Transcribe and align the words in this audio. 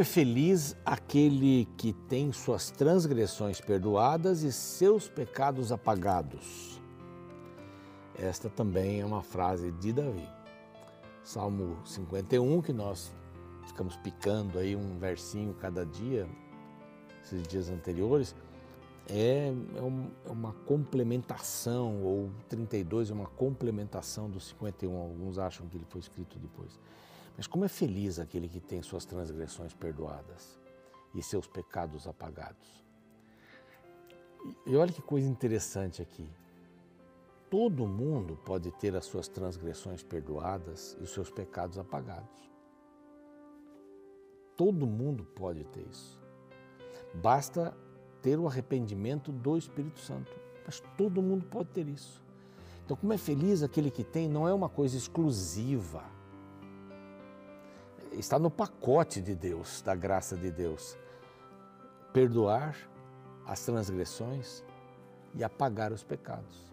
É 0.00 0.04
feliz 0.04 0.74
aquele 0.82 1.68
que 1.76 1.92
tem 1.92 2.32
suas 2.32 2.70
transgressões 2.70 3.60
perdoadas 3.60 4.42
e 4.42 4.50
seus 4.50 5.10
pecados 5.10 5.70
apagados. 5.70 6.80
Esta 8.18 8.48
também 8.48 9.02
é 9.02 9.04
uma 9.04 9.22
frase 9.22 9.70
de 9.72 9.92
Davi. 9.92 10.26
Salmo 11.22 11.76
51, 11.84 12.62
que 12.62 12.72
nós 12.72 13.12
ficamos 13.66 13.94
picando 13.96 14.58
aí 14.58 14.74
um 14.74 14.98
versinho 14.98 15.52
cada 15.52 15.84
dia, 15.84 16.26
esses 17.22 17.46
dias 17.46 17.68
anteriores, 17.68 18.34
é, 19.06 19.52
é, 19.52 20.28
é 20.28 20.32
uma 20.32 20.54
complementação, 20.64 22.02
ou 22.02 22.30
32 22.48 23.10
é 23.10 23.12
uma 23.12 23.26
complementação 23.26 24.30
do 24.30 24.40
51. 24.40 24.96
Alguns 24.96 25.38
acham 25.38 25.68
que 25.68 25.76
ele 25.76 25.86
foi 25.90 26.00
escrito 26.00 26.38
depois. 26.38 26.80
Mas 27.40 27.46
como 27.46 27.64
é 27.64 27.68
feliz 27.68 28.18
aquele 28.18 28.46
que 28.50 28.60
tem 28.60 28.82
suas 28.82 29.06
transgressões 29.06 29.72
perdoadas 29.72 30.60
e 31.14 31.22
seus 31.22 31.46
pecados 31.46 32.06
apagados. 32.06 32.84
E 34.66 34.76
olha 34.76 34.92
que 34.92 35.00
coisa 35.00 35.26
interessante 35.26 36.02
aqui. 36.02 36.28
Todo 37.48 37.86
mundo 37.86 38.38
pode 38.44 38.70
ter 38.72 38.94
as 38.94 39.06
suas 39.06 39.26
transgressões 39.26 40.02
perdoadas 40.02 40.94
e 41.00 41.02
os 41.02 41.14
seus 41.14 41.30
pecados 41.30 41.78
apagados. 41.78 42.28
Todo 44.54 44.86
mundo 44.86 45.24
pode 45.24 45.64
ter 45.64 45.86
isso. 45.90 46.22
Basta 47.14 47.74
ter 48.20 48.38
o 48.38 48.46
arrependimento 48.46 49.32
do 49.32 49.56
Espírito 49.56 49.98
Santo. 50.00 50.30
Mas 50.66 50.82
todo 50.94 51.22
mundo 51.22 51.46
pode 51.46 51.70
ter 51.70 51.88
isso. 51.88 52.22
Então, 52.84 52.98
como 52.98 53.14
é 53.14 53.16
feliz 53.16 53.62
aquele 53.62 53.90
que 53.90 54.04
tem, 54.04 54.28
não 54.28 54.46
é 54.46 54.52
uma 54.52 54.68
coisa 54.68 54.94
exclusiva 54.94 56.19
está 58.12 58.38
no 58.38 58.50
pacote 58.50 59.20
de 59.20 59.34
Deus, 59.34 59.82
da 59.82 59.94
graça 59.94 60.36
de 60.36 60.50
Deus. 60.50 60.96
Perdoar 62.12 62.76
as 63.46 63.64
transgressões 63.64 64.64
e 65.34 65.44
apagar 65.44 65.92
os 65.92 66.02
pecados. 66.02 66.72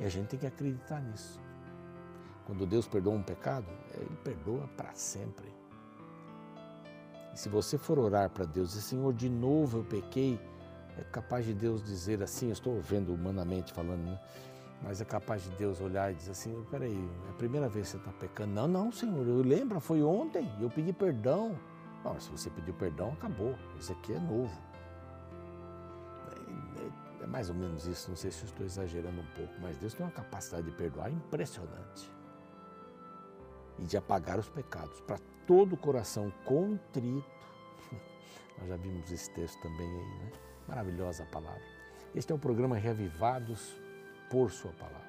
E 0.00 0.04
a 0.04 0.08
gente 0.08 0.28
tem 0.28 0.38
que 0.38 0.46
acreditar 0.46 1.00
nisso. 1.00 1.40
Quando 2.46 2.66
Deus 2.66 2.86
perdoa 2.86 3.14
um 3.14 3.22
pecado, 3.22 3.66
Ele 3.94 4.16
perdoa 4.22 4.68
para 4.76 4.94
sempre. 4.94 5.52
E 7.34 7.38
se 7.38 7.48
você 7.48 7.76
for 7.76 7.98
orar 7.98 8.30
para 8.30 8.44
Deus 8.44 8.74
e 8.74 8.82
Senhor, 8.82 9.12
de 9.12 9.28
novo 9.28 9.78
eu 9.78 9.84
pequei, 9.84 10.40
é 10.96 11.02
capaz 11.04 11.44
de 11.44 11.52
Deus 11.52 11.82
dizer 11.82 12.22
assim, 12.22 12.46
eu 12.46 12.52
estou 12.52 12.80
vendo 12.80 13.12
humanamente 13.12 13.72
falando, 13.72 14.04
né? 14.04 14.20
Mas 14.82 15.00
é 15.00 15.04
capaz 15.04 15.42
de 15.42 15.50
Deus 15.50 15.80
olhar 15.80 16.12
e 16.12 16.14
dizer 16.14 16.32
assim: 16.32 16.64
peraí, 16.70 17.08
é 17.26 17.30
a 17.30 17.34
primeira 17.34 17.68
vez 17.68 17.86
que 17.86 17.92
você 17.92 17.96
está 17.96 18.12
pecando. 18.12 18.52
Não, 18.52 18.68
não, 18.68 18.92
Senhor, 18.92 19.26
eu 19.26 19.42
lembro, 19.42 19.80
foi 19.80 20.02
ontem, 20.02 20.50
eu 20.60 20.70
pedi 20.70 20.92
perdão. 20.92 21.58
Não, 22.04 22.20
se 22.20 22.30
você 22.30 22.50
pediu 22.50 22.74
perdão, 22.74 23.12
acabou. 23.12 23.54
Isso 23.78 23.92
aqui 23.92 24.12
é 24.12 24.18
novo. 24.20 24.56
É, 26.30 27.22
é, 27.22 27.24
é 27.24 27.26
mais 27.26 27.48
ou 27.48 27.54
menos 27.54 27.86
isso, 27.86 28.10
não 28.10 28.16
sei 28.16 28.30
se 28.30 28.44
estou 28.44 28.64
exagerando 28.64 29.20
um 29.20 29.26
pouco, 29.34 29.52
mas 29.60 29.76
Deus 29.78 29.94
tem 29.94 30.06
uma 30.06 30.12
capacidade 30.12 30.70
de 30.70 30.76
perdoar 30.76 31.10
impressionante 31.10 32.10
e 33.78 33.84
de 33.84 33.96
apagar 33.96 34.38
os 34.38 34.48
pecados 34.48 35.00
para 35.00 35.18
todo 35.46 35.72
o 35.74 35.76
coração 35.76 36.32
contrito. 36.44 37.26
Nós 38.58 38.68
já 38.68 38.76
vimos 38.76 39.10
esse 39.10 39.30
texto 39.32 39.60
também 39.60 39.88
aí, 39.88 40.18
né? 40.18 40.32
Maravilhosa 40.68 41.24
a 41.24 41.26
palavra. 41.26 41.62
Este 42.14 42.32
é 42.32 42.34
o 42.34 42.38
programa 42.38 42.76
Reavivados 42.76 43.76
por 44.30 44.50
Sua 44.50 44.72
palavra. 44.72 45.06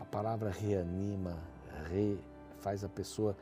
A 0.00 0.04
palavra 0.04 0.50
reanima, 0.50 1.38
re, 1.88 2.18
faz 2.58 2.84
a 2.84 2.88
pessoa 2.88 3.36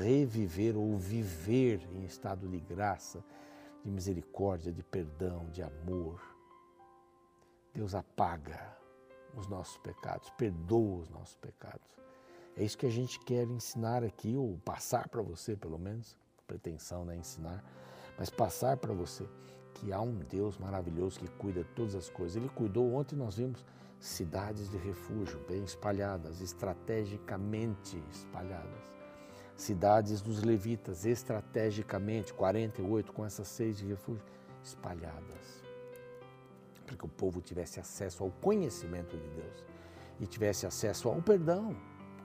reviver 0.00 0.76
ou 0.76 0.96
viver 0.96 1.80
em 1.92 2.04
estado 2.04 2.48
de 2.48 2.58
graça, 2.58 3.22
de 3.84 3.90
misericórdia, 3.90 4.72
de 4.72 4.82
perdão, 4.82 5.46
de 5.50 5.62
amor. 5.62 6.20
Deus 7.74 7.94
apaga 7.94 8.76
os 9.36 9.46
nossos 9.46 9.76
pecados, 9.78 10.30
perdoa 10.30 11.02
os 11.02 11.10
nossos 11.10 11.36
pecados. 11.36 11.98
É 12.56 12.64
isso 12.64 12.78
que 12.78 12.86
a 12.86 12.90
gente 12.90 13.20
quer 13.20 13.46
ensinar 13.46 14.02
aqui, 14.02 14.34
ou 14.36 14.58
passar 14.64 15.08
para 15.08 15.22
você, 15.22 15.54
pelo 15.56 15.78
menos. 15.78 16.16
Pretensão 16.46 17.04
não 17.04 17.12
é 17.12 17.16
ensinar, 17.16 17.62
mas 18.18 18.30
passar 18.30 18.78
para 18.78 18.92
você 18.92 19.28
que 19.74 19.92
há 19.92 20.00
um 20.00 20.14
Deus 20.14 20.58
maravilhoso 20.58 21.20
que 21.20 21.28
cuida 21.28 21.62
de 21.62 21.70
todas 21.70 21.94
as 21.94 22.08
coisas. 22.08 22.36
Ele 22.36 22.48
cuidou, 22.48 22.94
ontem 22.94 23.14
nós 23.14 23.36
vimos 23.36 23.64
cidades 24.00 24.70
de 24.70 24.76
refúgio 24.76 25.40
bem 25.48 25.64
espalhadas, 25.64 26.40
estrategicamente 26.40 28.02
espalhadas. 28.10 28.92
Cidades 29.56 30.20
dos 30.20 30.42
levitas, 30.42 31.04
estrategicamente, 31.04 32.32
48 32.32 33.12
com 33.12 33.24
essas 33.24 33.48
seis 33.48 33.76
de 33.76 33.86
refúgio, 33.86 34.24
espalhadas. 34.62 35.64
Para 36.86 36.96
que 36.96 37.04
o 37.04 37.08
povo 37.08 37.40
tivesse 37.40 37.80
acesso 37.80 38.22
ao 38.22 38.30
conhecimento 38.30 39.16
de 39.16 39.28
Deus 39.30 39.64
e 40.20 40.26
tivesse 40.26 40.64
acesso 40.64 41.08
ao 41.08 41.20
perdão 41.20 41.76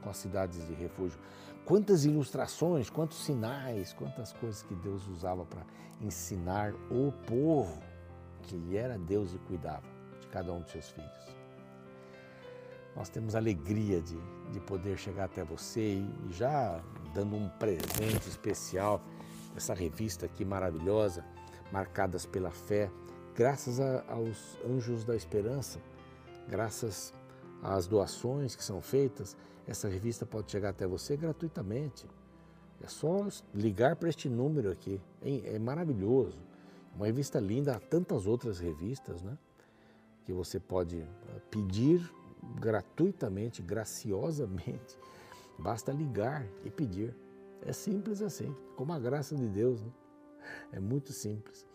com 0.02 0.10
as 0.10 0.18
cidades 0.18 0.66
de 0.68 0.74
refúgio. 0.74 1.20
Quantas 1.66 2.06
ilustrações, 2.06 2.90
quantos 2.90 3.24
sinais, 3.24 3.94
quantas 3.94 4.32
coisas 4.34 4.62
que 4.62 4.76
Deus 4.76 5.08
usava 5.08 5.46
para 5.46 5.66
ensinar 6.02 6.74
o 6.92 7.12
povo 7.26 7.82
que 8.44 8.56
Ele 8.56 8.78
era 8.78 8.98
Deus 8.98 9.34
e 9.34 9.38
cuidava 9.40 9.88
de 10.20 10.28
cada 10.28 10.52
um 10.54 10.62
de 10.62 10.70
seus 10.70 10.90
filhos 10.90 11.43
nós 12.96 13.10
temos 13.10 13.36
alegria 13.36 14.02
de, 14.02 14.18
de 14.52 14.60
poder 14.60 14.98
chegar 14.98 15.26
até 15.26 15.44
você 15.44 15.96
e, 15.96 16.10
já 16.32 16.82
dando 17.14 17.36
um 17.36 17.50
presente 17.50 18.28
especial, 18.28 19.02
essa 19.56 19.74
revista 19.74 20.26
aqui 20.26 20.44
maravilhosa, 20.44 21.24
Marcadas 21.72 22.26
pela 22.26 22.52
Fé, 22.52 22.92
graças 23.36 23.80
a, 23.80 24.04
aos 24.08 24.58
Anjos 24.66 25.04
da 25.04 25.16
Esperança, 25.16 25.80
graças 26.48 27.14
às 27.62 27.88
doações 27.88 28.56
que 28.56 28.64
são 28.64 28.82
feitas, 28.82 29.36
essa 29.68 29.88
revista 29.88 30.26
pode 30.26 30.52
chegar 30.52 30.70
até 30.70 30.86
você 30.86 31.16
gratuitamente. 31.16 32.06
É 32.82 32.88
só 32.88 33.28
ligar 33.54 33.96
para 33.96 34.10
este 34.10 34.28
número 34.28 34.72
aqui, 34.72 35.00
é, 35.22 35.56
é 35.56 35.60
maravilhoso. 35.60 36.38
Uma 36.96 37.06
revista 37.06 37.40
linda, 37.40 37.76
há 37.76 37.80
tantas 37.80 38.28
outras 38.28 38.60
revistas, 38.60 39.22
né? 39.24 39.38
Que 40.26 40.34
você 40.34 40.60
pode 40.60 41.00
eh, 41.00 41.08
pedir 41.50 42.14
gratuitamente, 42.60 43.62
graciosamente. 43.62 44.98
Basta 45.58 45.92
ligar 45.92 46.46
e 46.64 46.70
pedir. 46.70 47.16
É 47.62 47.72
simples 47.72 48.22
assim, 48.22 48.56
como 48.76 48.92
a 48.94 49.00
graça 49.00 49.36
de 49.36 49.48
Deus. 49.48 49.82
Né? 49.82 49.92
É 50.74 50.80
muito 50.80 51.14
simples. 51.14 51.66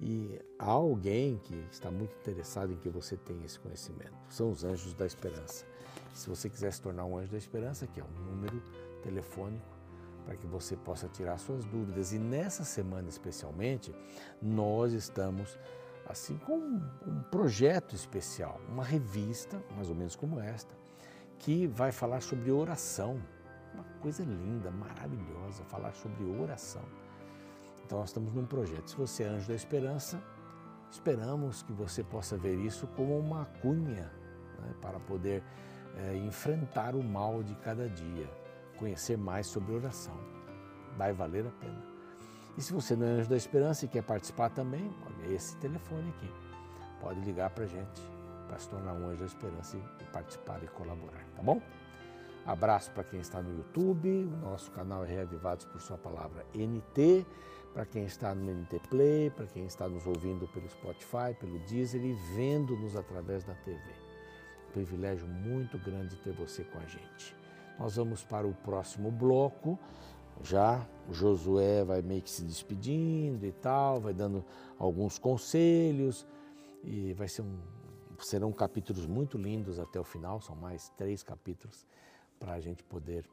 E 0.00 0.40
há 0.58 0.70
alguém 0.70 1.38
que 1.38 1.54
está 1.72 1.90
muito 1.90 2.14
interessado 2.16 2.72
em 2.72 2.76
que 2.76 2.88
você 2.88 3.16
tenha 3.16 3.44
esse 3.44 3.58
conhecimento. 3.58 4.14
São 4.28 4.50
os 4.50 4.62
anjos 4.62 4.94
da 4.94 5.06
esperança. 5.06 5.64
Se 6.14 6.28
você 6.28 6.48
quiser 6.48 6.72
se 6.72 6.80
tornar 6.80 7.04
um 7.04 7.16
anjo 7.16 7.32
da 7.32 7.38
esperança, 7.38 7.84
aqui 7.84 8.00
é 8.00 8.04
um 8.04 8.30
número 8.30 8.62
telefônico 9.02 9.66
para 10.24 10.36
que 10.36 10.46
você 10.46 10.76
possa 10.76 11.08
tirar 11.08 11.38
suas 11.38 11.64
dúvidas. 11.64 12.12
E 12.12 12.18
nessa 12.18 12.62
semana 12.62 13.08
especialmente, 13.08 13.94
nós 14.42 14.92
estamos 14.92 15.58
assim 16.08 16.38
com 16.38 16.56
um 16.56 17.22
projeto 17.30 17.94
especial, 17.94 18.60
uma 18.68 18.84
revista, 18.84 19.62
mais 19.76 19.88
ou 19.88 19.94
menos 19.94 20.16
como 20.16 20.40
esta, 20.40 20.74
que 21.38 21.66
vai 21.66 21.92
falar 21.92 22.20
sobre 22.20 22.50
oração. 22.50 23.20
Uma 23.74 23.84
coisa 24.00 24.24
linda, 24.24 24.70
maravilhosa, 24.70 25.62
falar 25.64 25.92
sobre 25.92 26.24
oração. 26.24 26.82
Então 27.84 27.98
nós 27.98 28.10
estamos 28.10 28.32
num 28.32 28.46
projeto. 28.46 28.90
Se 28.90 28.96
você 28.96 29.22
é 29.22 29.26
anjo 29.28 29.48
da 29.48 29.54
esperança, 29.54 30.22
esperamos 30.90 31.62
que 31.62 31.72
você 31.72 32.02
possa 32.02 32.36
ver 32.36 32.56
isso 32.56 32.86
como 32.88 33.18
uma 33.18 33.44
cunha 33.62 34.10
né, 34.58 34.74
para 34.80 34.98
poder 35.00 35.42
é, 35.96 36.16
enfrentar 36.16 36.94
o 36.94 37.02
mal 37.02 37.42
de 37.42 37.54
cada 37.56 37.88
dia, 37.88 38.28
conhecer 38.78 39.16
mais 39.16 39.46
sobre 39.46 39.74
oração. 39.74 40.18
Vai 40.96 41.12
valer 41.12 41.46
a 41.46 41.50
pena. 41.50 41.87
E 42.56 42.62
se 42.62 42.72
você 42.72 42.96
não 42.96 43.06
é 43.06 43.10
anjo 43.10 43.30
da 43.30 43.36
esperança 43.36 43.84
e 43.84 43.88
quer 43.88 44.02
participar 44.02 44.50
também, 44.50 44.90
olha 45.06 45.34
esse 45.34 45.56
telefone 45.56 46.08
aqui. 46.10 46.30
Pode 47.00 47.20
ligar 47.20 47.50
para 47.50 47.64
a 47.64 47.66
gente 47.68 48.18
para 48.48 48.58
se 48.58 48.68
tornar 48.68 48.94
um 48.94 49.06
anjo 49.08 49.20
da 49.20 49.26
esperança 49.26 49.76
e 49.76 50.04
participar 50.06 50.62
e 50.64 50.66
colaborar, 50.68 51.24
tá 51.36 51.42
bom? 51.42 51.60
Abraço 52.46 52.90
para 52.92 53.04
quem 53.04 53.20
está 53.20 53.42
no 53.42 53.54
YouTube, 53.58 54.08
o 54.08 54.36
nosso 54.38 54.70
canal 54.70 55.04
é 55.04 55.08
Reavivados 55.08 55.66
por 55.66 55.80
Sua 55.82 55.98
Palavra 55.98 56.46
NT, 56.54 57.26
para 57.74 57.84
quem 57.84 58.04
está 58.04 58.34
no 58.34 58.50
NT 58.50 58.80
Play, 58.88 59.30
para 59.30 59.46
quem 59.46 59.66
está 59.66 59.86
nos 59.86 60.06
ouvindo 60.06 60.48
pelo 60.48 60.66
Spotify, 60.66 61.34
pelo 61.38 61.58
Deezer 61.60 62.02
e 62.02 62.14
vendo-nos 62.34 62.96
através 62.96 63.44
da 63.44 63.54
TV. 63.54 63.78
Um 64.66 64.72
privilégio 64.72 65.26
muito 65.28 65.78
grande 65.78 66.16
ter 66.16 66.32
você 66.32 66.64
com 66.64 66.78
a 66.78 66.86
gente. 66.86 67.36
Nós 67.78 67.96
vamos 67.96 68.24
para 68.24 68.46
o 68.46 68.54
próximo 68.54 69.10
bloco 69.10 69.78
já 70.42 70.86
o 71.08 71.12
Josué 71.12 71.84
vai 71.84 72.02
meio 72.02 72.22
que 72.22 72.30
se 72.30 72.42
despedindo 72.42 73.44
e 73.46 73.52
tal, 73.52 74.00
vai 74.00 74.12
dando 74.12 74.44
alguns 74.78 75.18
conselhos 75.18 76.26
e 76.84 77.12
vai 77.14 77.28
ser 77.28 77.42
um, 77.42 77.58
serão 78.18 78.52
capítulos 78.52 79.06
muito 79.06 79.38
lindos 79.38 79.78
até 79.78 79.98
o 79.98 80.04
final, 80.04 80.40
são 80.40 80.54
mais 80.54 80.90
três 80.90 81.22
capítulos 81.22 81.86
para 82.38 82.52
a 82.54 82.60
gente 82.60 82.84
poder 82.84 83.28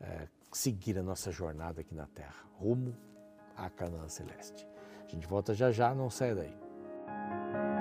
é, 0.00 0.28
seguir 0.52 0.98
a 0.98 1.02
nossa 1.02 1.30
jornada 1.32 1.80
aqui 1.80 1.94
na 1.94 2.06
Terra, 2.06 2.44
rumo 2.58 2.94
à 3.56 3.68
Canaã 3.70 4.08
Celeste. 4.08 4.66
A 5.06 5.10
gente 5.10 5.26
volta 5.26 5.54
já 5.54 5.70
já, 5.70 5.94
não 5.94 6.10
sai 6.10 6.34
daí. 6.34 7.75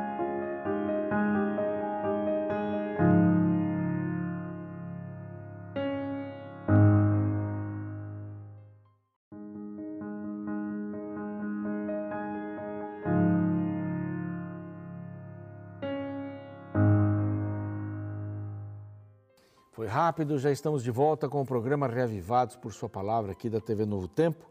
Rápido, 19.95 20.37
já 20.37 20.51
estamos 20.51 20.83
de 20.83 20.91
volta 20.91 21.29
com 21.29 21.41
o 21.41 21.45
programa 21.45 21.87
Reavivados 21.87 22.57
por 22.57 22.73
Sua 22.73 22.89
Palavra 22.89 23.31
aqui 23.31 23.49
da 23.49 23.61
TV 23.61 23.85
Novo 23.85 24.09
Tempo, 24.09 24.45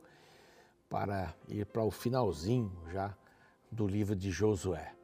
para 0.88 1.34
ir 1.46 1.66
para 1.66 1.82
o 1.82 1.90
finalzinho 1.90 2.72
já 2.90 3.14
do 3.70 3.86
livro 3.86 4.16
de 4.16 4.30
Josué. 4.30 4.94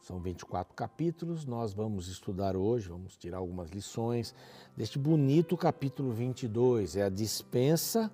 São 0.00 0.20
24 0.20 0.76
capítulos, 0.76 1.44
nós 1.44 1.72
vamos 1.72 2.06
estudar 2.06 2.54
hoje, 2.54 2.88
vamos 2.88 3.16
tirar 3.16 3.38
algumas 3.38 3.70
lições 3.70 4.32
deste 4.76 4.96
bonito 4.96 5.56
capítulo 5.56 6.12
22. 6.12 6.94
É 6.94 7.02
a 7.02 7.08
dispensa 7.08 8.12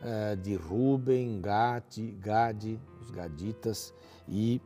uh, 0.00 0.34
de 0.38 0.54
Ruben, 0.54 1.38
Gade, 1.38 2.12
Gade, 2.12 2.80
os 3.02 3.10
Gaditas 3.10 3.92
e 4.26 4.58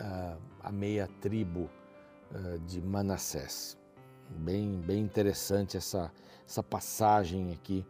uh, 0.00 0.42
a 0.60 0.72
meia 0.72 1.08
tribo 1.20 1.70
uh, 2.32 2.58
de 2.66 2.80
Manassés. 2.80 3.78
Bem, 4.30 4.80
bem 4.80 5.02
interessante 5.02 5.76
essa, 5.76 6.12
essa 6.46 6.62
passagem 6.62 7.52
aqui. 7.52 7.84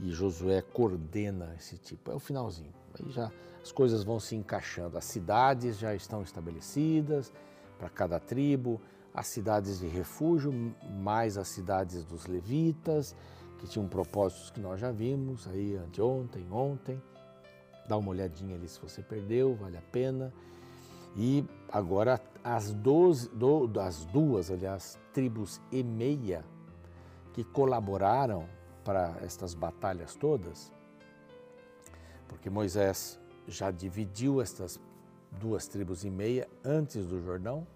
E 0.00 0.10
Josué 0.10 0.62
coordena 0.62 1.54
esse 1.58 1.76
tipo. 1.76 2.10
É 2.10 2.14
o 2.14 2.18
finalzinho. 2.18 2.72
Aí 2.98 3.10
já 3.10 3.30
as 3.62 3.72
coisas 3.72 4.04
vão 4.04 4.20
se 4.20 4.34
encaixando. 4.36 4.98
As 4.98 5.04
cidades 5.04 5.78
já 5.78 5.94
estão 5.94 6.22
estabelecidas 6.22 7.32
para 7.78 7.88
cada 7.88 8.20
tribo, 8.20 8.80
as 9.12 9.26
cidades 9.26 9.78
de 9.78 9.86
refúgio, 9.86 10.52
mais 11.00 11.38
as 11.38 11.48
cidades 11.48 12.04
dos 12.04 12.26
levitas, 12.26 13.16
que 13.58 13.66
tinham 13.66 13.88
propósitos 13.88 14.50
que 14.50 14.60
nós 14.60 14.80
já 14.80 14.90
vimos 14.90 15.46
aí 15.48 15.76
anteontem, 15.76 16.46
ontem. 16.50 17.00
Dá 17.88 17.96
uma 17.96 18.10
olhadinha 18.10 18.56
ali 18.56 18.68
se 18.68 18.80
você 18.80 19.02
perdeu, 19.02 19.54
vale 19.54 19.76
a 19.76 19.82
pena. 19.82 20.32
E 21.16 21.44
agora 21.70 22.20
as, 22.44 22.74
doze, 22.74 23.28
do, 23.30 23.70
as 23.80 24.04
duas, 24.04 24.50
aliás, 24.50 24.98
tribos 25.14 25.60
e 25.72 25.82
meia 25.82 26.44
que 27.32 27.42
colaboraram 27.42 28.46
para 28.84 29.16
estas 29.22 29.54
batalhas 29.54 30.14
todas, 30.14 30.70
porque 32.28 32.50
Moisés 32.50 33.18
já 33.48 33.70
dividiu 33.70 34.42
estas 34.42 34.78
duas 35.40 35.66
tribos 35.66 36.04
e 36.04 36.10
meia 36.10 36.46
antes 36.62 37.06
do 37.06 37.20
Jordão 37.22 37.66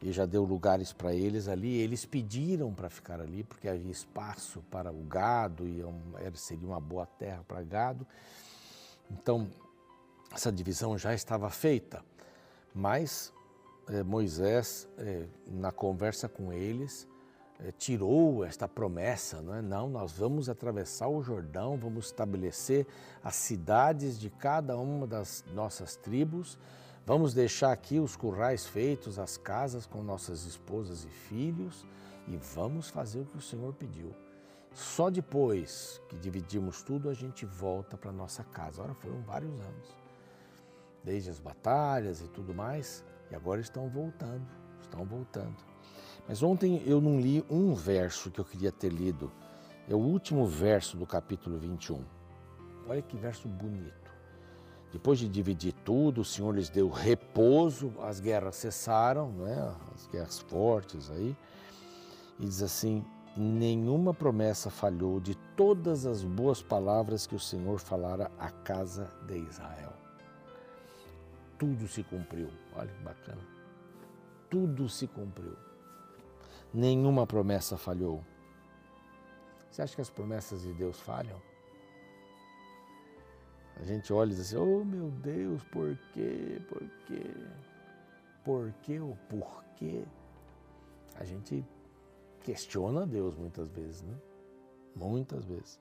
e 0.00 0.12
já 0.12 0.24
deu 0.24 0.44
lugares 0.44 0.92
para 0.92 1.14
eles 1.14 1.48
ali. 1.48 1.78
Eles 1.78 2.04
pediram 2.04 2.72
para 2.72 2.88
ficar 2.88 3.20
ali 3.20 3.42
porque 3.42 3.68
havia 3.68 3.90
espaço 3.90 4.62
para 4.70 4.92
o 4.92 5.02
gado 5.02 5.66
e 5.66 5.82
seria 6.34 6.66
uma 6.66 6.80
boa 6.80 7.06
terra 7.06 7.42
para 7.46 7.62
gado. 7.62 8.06
Então, 9.10 9.48
essa 10.32 10.52
divisão 10.52 10.96
já 10.98 11.14
estava 11.14 11.48
feita. 11.50 12.04
Mas 12.74 13.32
é, 13.32 13.43
Moisés, 14.04 14.88
é, 14.96 15.26
na 15.46 15.70
conversa 15.70 16.28
com 16.28 16.52
eles, 16.52 17.06
é, 17.60 17.70
tirou 17.72 18.44
esta 18.44 18.66
promessa, 18.66 19.40
não 19.40 19.54
é? 19.54 19.62
Não, 19.62 19.88
nós 19.88 20.12
vamos 20.12 20.48
atravessar 20.48 21.08
o 21.08 21.22
Jordão, 21.22 21.76
vamos 21.76 22.06
estabelecer 22.06 22.86
as 23.22 23.36
cidades 23.36 24.18
de 24.18 24.30
cada 24.30 24.76
uma 24.76 25.06
das 25.06 25.44
nossas 25.52 25.96
tribos, 25.96 26.58
vamos 27.06 27.34
deixar 27.34 27.72
aqui 27.72 28.00
os 28.00 28.16
currais 28.16 28.66
feitos, 28.66 29.18
as 29.18 29.36
casas 29.36 29.86
com 29.86 30.02
nossas 30.02 30.44
esposas 30.44 31.04
e 31.04 31.08
filhos 31.08 31.86
e 32.26 32.36
vamos 32.36 32.88
fazer 32.88 33.20
o 33.20 33.26
que 33.26 33.36
o 33.36 33.42
Senhor 33.42 33.72
pediu. 33.74 34.14
Só 34.72 35.08
depois 35.08 36.00
que 36.08 36.18
dividimos 36.18 36.82
tudo, 36.82 37.08
a 37.08 37.14
gente 37.14 37.46
volta 37.46 37.96
para 37.96 38.10
nossa 38.10 38.42
casa. 38.42 38.82
Ora, 38.82 38.94
foram 38.94 39.20
vários 39.22 39.52
anos 39.60 40.04
desde 41.04 41.28
as 41.30 41.38
batalhas 41.38 42.22
e 42.22 42.28
tudo 42.28 42.54
mais, 42.54 43.04
e 43.34 43.36
agora 43.36 43.60
estão 43.60 43.88
voltando, 43.88 44.46
estão 44.80 45.04
voltando. 45.04 45.56
Mas 46.28 46.40
ontem 46.40 46.80
eu 46.86 47.00
não 47.00 47.20
li 47.20 47.44
um 47.50 47.74
verso 47.74 48.30
que 48.30 48.40
eu 48.40 48.44
queria 48.44 48.70
ter 48.70 48.90
lido. 48.90 49.30
É 49.88 49.94
o 49.94 49.98
último 49.98 50.46
verso 50.46 50.96
do 50.96 51.04
capítulo 51.04 51.58
21. 51.58 52.02
Olha 52.88 53.02
que 53.02 53.16
verso 53.16 53.48
bonito. 53.48 54.12
Depois 54.92 55.18
de 55.18 55.28
dividir 55.28 55.72
tudo, 55.84 56.20
o 56.20 56.24
Senhor 56.24 56.54
lhes 56.54 56.70
deu 56.70 56.88
repouso, 56.88 57.92
as 58.02 58.20
guerras 58.20 58.54
cessaram, 58.54 59.30
né? 59.32 59.74
as 59.92 60.06
guerras 60.06 60.38
fortes 60.38 61.10
aí. 61.10 61.36
E 62.38 62.46
diz 62.46 62.62
assim: 62.62 63.04
nenhuma 63.36 64.14
promessa 64.14 64.70
falhou 64.70 65.18
de 65.18 65.34
todas 65.56 66.06
as 66.06 66.22
boas 66.22 66.62
palavras 66.62 67.26
que 67.26 67.34
o 67.34 67.40
Senhor 67.40 67.80
falara 67.80 68.30
à 68.38 68.48
casa 68.48 69.10
de 69.26 69.38
Israel 69.38 70.03
tudo 71.58 71.88
se 71.88 72.02
cumpriu. 72.02 72.48
Olha 72.74 72.92
que 72.92 73.02
bacana. 73.02 73.42
Tudo 74.50 74.88
se 74.88 75.06
cumpriu. 75.06 75.56
Nenhuma 76.72 77.26
promessa 77.26 77.76
falhou. 77.76 78.24
Você 79.70 79.82
acha 79.82 79.94
que 79.94 80.00
as 80.00 80.10
promessas 80.10 80.62
de 80.62 80.72
Deus 80.72 81.00
falham? 81.00 81.40
A 83.76 83.84
gente 83.84 84.12
olha 84.12 84.32
e 84.32 84.36
diz 84.36 84.40
assim: 84.40 84.56
Oh 84.56 84.84
meu 84.84 85.10
Deus, 85.10 85.62
por 85.64 85.96
quê? 86.12 86.60
Por 86.68 86.88
quê? 87.06 87.22
Por 88.44 88.72
quê 88.82 89.00
ou 89.00 89.16
por 89.28 89.64
quê? 89.76 90.04
A 91.16 91.24
gente 91.24 91.64
questiona 92.42 93.06
Deus 93.06 93.36
muitas 93.36 93.68
vezes, 93.70 94.02
né? 94.02 94.16
Muitas 94.94 95.44
vezes. 95.44 95.80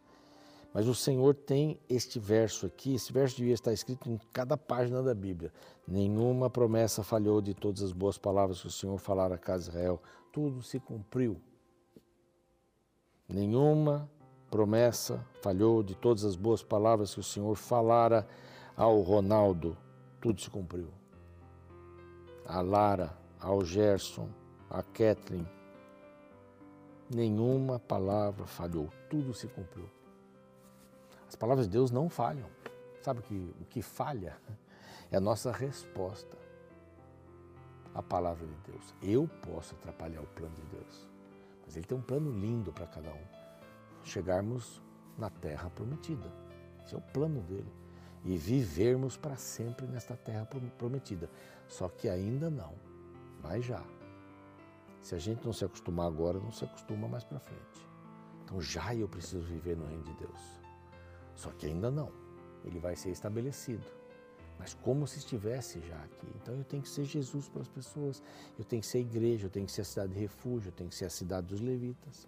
Mas 0.74 0.88
o 0.88 0.96
Senhor 0.96 1.36
tem 1.36 1.80
este 1.88 2.18
verso 2.18 2.66
aqui, 2.66 2.96
esse 2.96 3.14
verso 3.14 3.38
devia 3.38 3.54
estar 3.54 3.72
escrito 3.72 4.10
em 4.10 4.20
cada 4.34 4.58
página 4.58 5.04
da 5.04 5.14
Bíblia. 5.14 5.54
Nenhuma 5.88 6.50
promessa 6.50 7.04
falhou 7.04 7.42
de 7.42 7.54
todas 7.54 7.84
as 7.84 7.92
boas 7.92 8.18
palavras 8.18 8.60
que 8.60 8.68
o 8.68 8.72
Senhor 8.72 8.98
falara 8.98 9.36
à 9.36 9.38
casa 9.38 9.66
de 9.66 9.70
Israel. 9.70 10.02
Tudo 10.32 10.64
se 10.64 10.80
cumpriu. 10.80 11.40
Nenhuma 13.30 14.10
promessa 14.50 15.24
falhou 15.44 15.84
de 15.84 15.94
todas 15.94 16.26
as 16.26 16.36
boas 16.36 16.64
palavras 16.64 17.14
que 17.14 17.20
o 17.20 17.24
Senhor 17.24 17.56
falara 17.56 18.28
ao 18.76 19.00
Ronaldo. 19.02 19.78
Tudo 20.20 20.42
se 20.42 20.50
cumpriu. 20.50 20.88
A 22.48 22.62
Lara, 22.62 23.16
ao 23.40 23.64
Gerson, 23.64 24.28
a 24.72 24.82
Kathleen. 24.82 25.48
Nenhuma 27.14 27.78
palavra 27.78 28.48
falhou. 28.48 28.90
Tudo 29.08 29.36
se 29.36 29.48
cumpriu. 29.48 29.88
As 31.34 31.36
palavras 31.36 31.66
de 31.66 31.72
Deus 31.72 31.90
não 31.90 32.10
falham. 32.10 32.48
Sabe 33.02 33.20
o 33.20 33.24
que, 33.24 33.56
o 33.60 33.66
que 33.66 33.82
falha? 33.82 34.38
É 35.10 35.18
a 35.18 35.20
nossa 35.20 35.52
resposta 35.52 36.38
à 37.92 38.04
palavra 38.04 38.46
de 38.46 38.72
Deus. 38.72 38.94
Eu 39.02 39.28
posso 39.42 39.74
atrapalhar 39.74 40.22
o 40.22 40.28
plano 40.28 40.54
de 40.54 40.62
Deus, 40.78 41.10
mas 41.66 41.76
Ele 41.76 41.88
tem 41.88 41.98
um 41.98 42.04
plano 42.04 42.30
lindo 42.30 42.72
para 42.72 42.86
cada 42.86 43.10
um. 43.10 43.26
Chegarmos 44.04 44.80
na 45.18 45.32
terra 45.32 45.72
prometida. 45.72 46.32
Esse 46.86 46.94
é 46.94 47.00
o 47.00 47.02
plano 47.02 47.42
dele. 47.42 47.74
E 48.24 48.38
vivermos 48.38 49.18
para 49.18 49.36
sempre 49.36 49.88
nesta 49.88 50.16
terra 50.16 50.48
prometida. 50.78 51.28
Só 51.68 51.90
que 51.90 52.08
ainda 52.08 52.48
não, 52.48 52.76
mas 53.42 53.66
já. 53.66 53.84
Se 55.02 55.16
a 55.16 55.18
gente 55.18 55.44
não 55.44 55.52
se 55.52 55.66
acostumar 55.66 56.06
agora, 56.06 56.38
não 56.38 56.52
se 56.52 56.64
acostuma 56.64 57.08
mais 57.08 57.24
para 57.24 57.40
frente. 57.40 57.88
Então 58.44 58.62
já 58.62 58.94
eu 58.94 59.10
preciso 59.10 59.42
viver 59.42 59.76
no 59.76 59.88
reino 59.88 60.04
de 60.04 60.14
Deus. 60.14 60.63
Só 61.36 61.50
que 61.52 61.66
ainda 61.66 61.90
não. 61.92 62.12
Ele 62.64 62.80
vai 62.80 62.96
ser 62.96 63.12
estabelecido. 63.12 63.84
Mas 64.58 64.74
como 64.74 65.08
se 65.08 65.20
estivesse 65.20 65.82
já 65.82 65.98
aqui. 65.98 66.28
Então 66.42 66.56
eu 66.56 66.64
tenho 66.64 66.82
que 66.82 66.90
ser 66.90 67.04
Jesus 67.04 67.50
para 67.50 67.62
as 67.62 67.68
pessoas. 67.68 68.22
Eu 68.58 68.64
tenho 68.64 68.82
que 68.82 68.88
ser 68.88 69.00
a 69.00 69.02
igreja, 69.02 69.48
eu 69.48 69.50
tenho 69.50 69.66
que 69.66 69.72
ser 69.72 69.82
a 69.82 69.86
cidade 69.86 70.14
de 70.14 70.20
refúgio, 70.20 70.70
eu 70.70 70.74
tenho 70.74 70.90
que 70.90 70.96
ser 70.96 71.06
a 71.06 71.10
cidade 71.10 71.48
dos 71.48 71.60
levitas. 71.60 72.28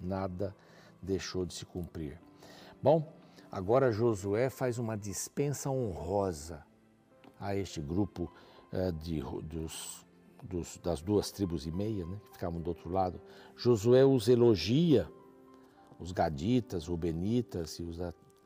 Nada 0.00 0.54
deixou 1.02 1.44
de 1.44 1.54
se 1.54 1.64
cumprir. 1.64 2.20
Bom, 2.82 3.12
agora 3.50 3.92
Josué 3.92 4.50
faz 4.50 4.78
uma 4.78 4.96
dispensa 4.96 5.70
honrosa 5.70 6.64
a 7.38 7.54
este 7.54 7.80
grupo 7.80 8.32
eh, 8.72 8.92
de, 8.92 9.20
dos, 9.42 10.06
dos, 10.42 10.78
das 10.78 11.00
duas 11.00 11.30
tribos 11.30 11.66
e 11.66 11.70
meia, 11.70 12.04
né, 12.04 12.20
que 12.24 12.32
ficavam 12.32 12.60
do 12.60 12.68
outro 12.68 12.90
lado. 12.90 13.20
Josué 13.56 14.04
os 14.04 14.28
elogia, 14.28 15.08
os 15.98 16.12
gaditas, 16.12 16.86
rubenitas 16.86 17.78
e 17.78 17.82
os 17.82 17.98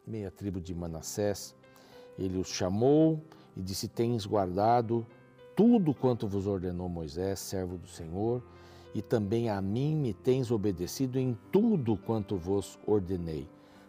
meia 0.07 0.31
tribo 0.31 0.61
de 0.61 0.75
Manassés. 0.75 1.55
Ele 2.19 2.39
os 2.39 2.49
chamou 2.49 3.23
e 3.57 3.63
disse: 3.63 3.89
Tens 3.89 4.27
guardado 4.27 5.07
tudo 5.57 5.95
quanto 5.95 6.27
vos 6.27 6.47
ordenou 6.47 6.89
Moisés, 6.89 7.39
servo 7.39 7.77
do 7.77 7.89
Senhor, 7.89 8.43
e 8.95 9.03
também 9.03 9.49
a 9.49 9.61
mim 9.61 9.97
me 9.97 10.13
tens 10.13 10.51
obedecido 10.51 11.19
em 11.19 11.39
tudo 11.51 11.97
quanto 11.97 12.37
vos 12.37 12.79
ordenei. 12.87 13.49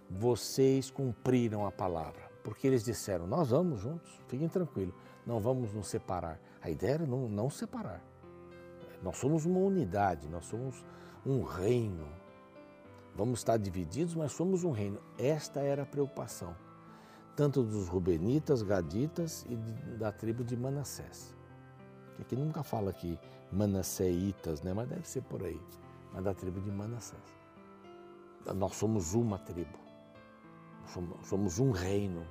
Vocês 0.09 0.89
cumpriram 0.89 1.65
a 1.65 1.71
palavra. 1.71 2.31
porque 2.43 2.67
eles 2.67 2.83
disseram: 2.83 3.25
Nós 3.25 3.49
vamos 3.49 3.79
juntos, 3.79 4.11
fiquem 4.27 4.47
tranquilos, 4.47 4.93
não 5.25 5.39
vamos 5.39 5.73
nos 5.73 5.87
separar. 5.87 6.39
A 6.61 6.69
ideia 6.69 6.93
era 6.93 7.05
não, 7.05 7.27
não 7.29 7.49
separar. 7.49 8.03
Nós 9.01 9.17
somos 9.17 9.45
uma 9.45 9.59
unidade, 9.59 10.27
nós 10.29 10.45
somos 10.45 10.83
um 11.25 11.41
reino. 11.43 12.07
Vamos 13.15 13.39
estar 13.39 13.57
divididos, 13.57 14.15
mas 14.15 14.31
somos 14.31 14.63
um 14.63 14.71
reino. 14.71 14.99
Esta 15.17 15.59
era 15.59 15.83
a 15.83 15.85
preocupação, 15.85 16.55
tanto 17.35 17.63
dos 17.63 17.87
Rubenitas, 17.87 18.63
Gaditas 18.63 19.45
e 19.47 19.55
da 19.97 20.11
tribo 20.11 20.43
de 20.43 20.57
Manassés. 20.57 21.35
Aqui 22.19 22.35
nunca 22.35 22.63
fala 22.63 22.89
aqui 22.89 23.19
Manasseitas, 23.51 24.61
né? 24.61 24.73
mas 24.73 24.87
deve 24.89 25.07
ser 25.07 25.21
por 25.23 25.43
aí, 25.43 25.61
mas 26.11 26.23
da 26.23 26.33
tribo 26.33 26.59
de 26.59 26.71
Manassés. 26.71 27.21
Nós 28.55 28.75
somos 28.75 29.13
uma 29.13 29.37
tribo, 29.37 29.77
somos 31.23 31.59
um 31.59 31.71
reino. 31.71 32.25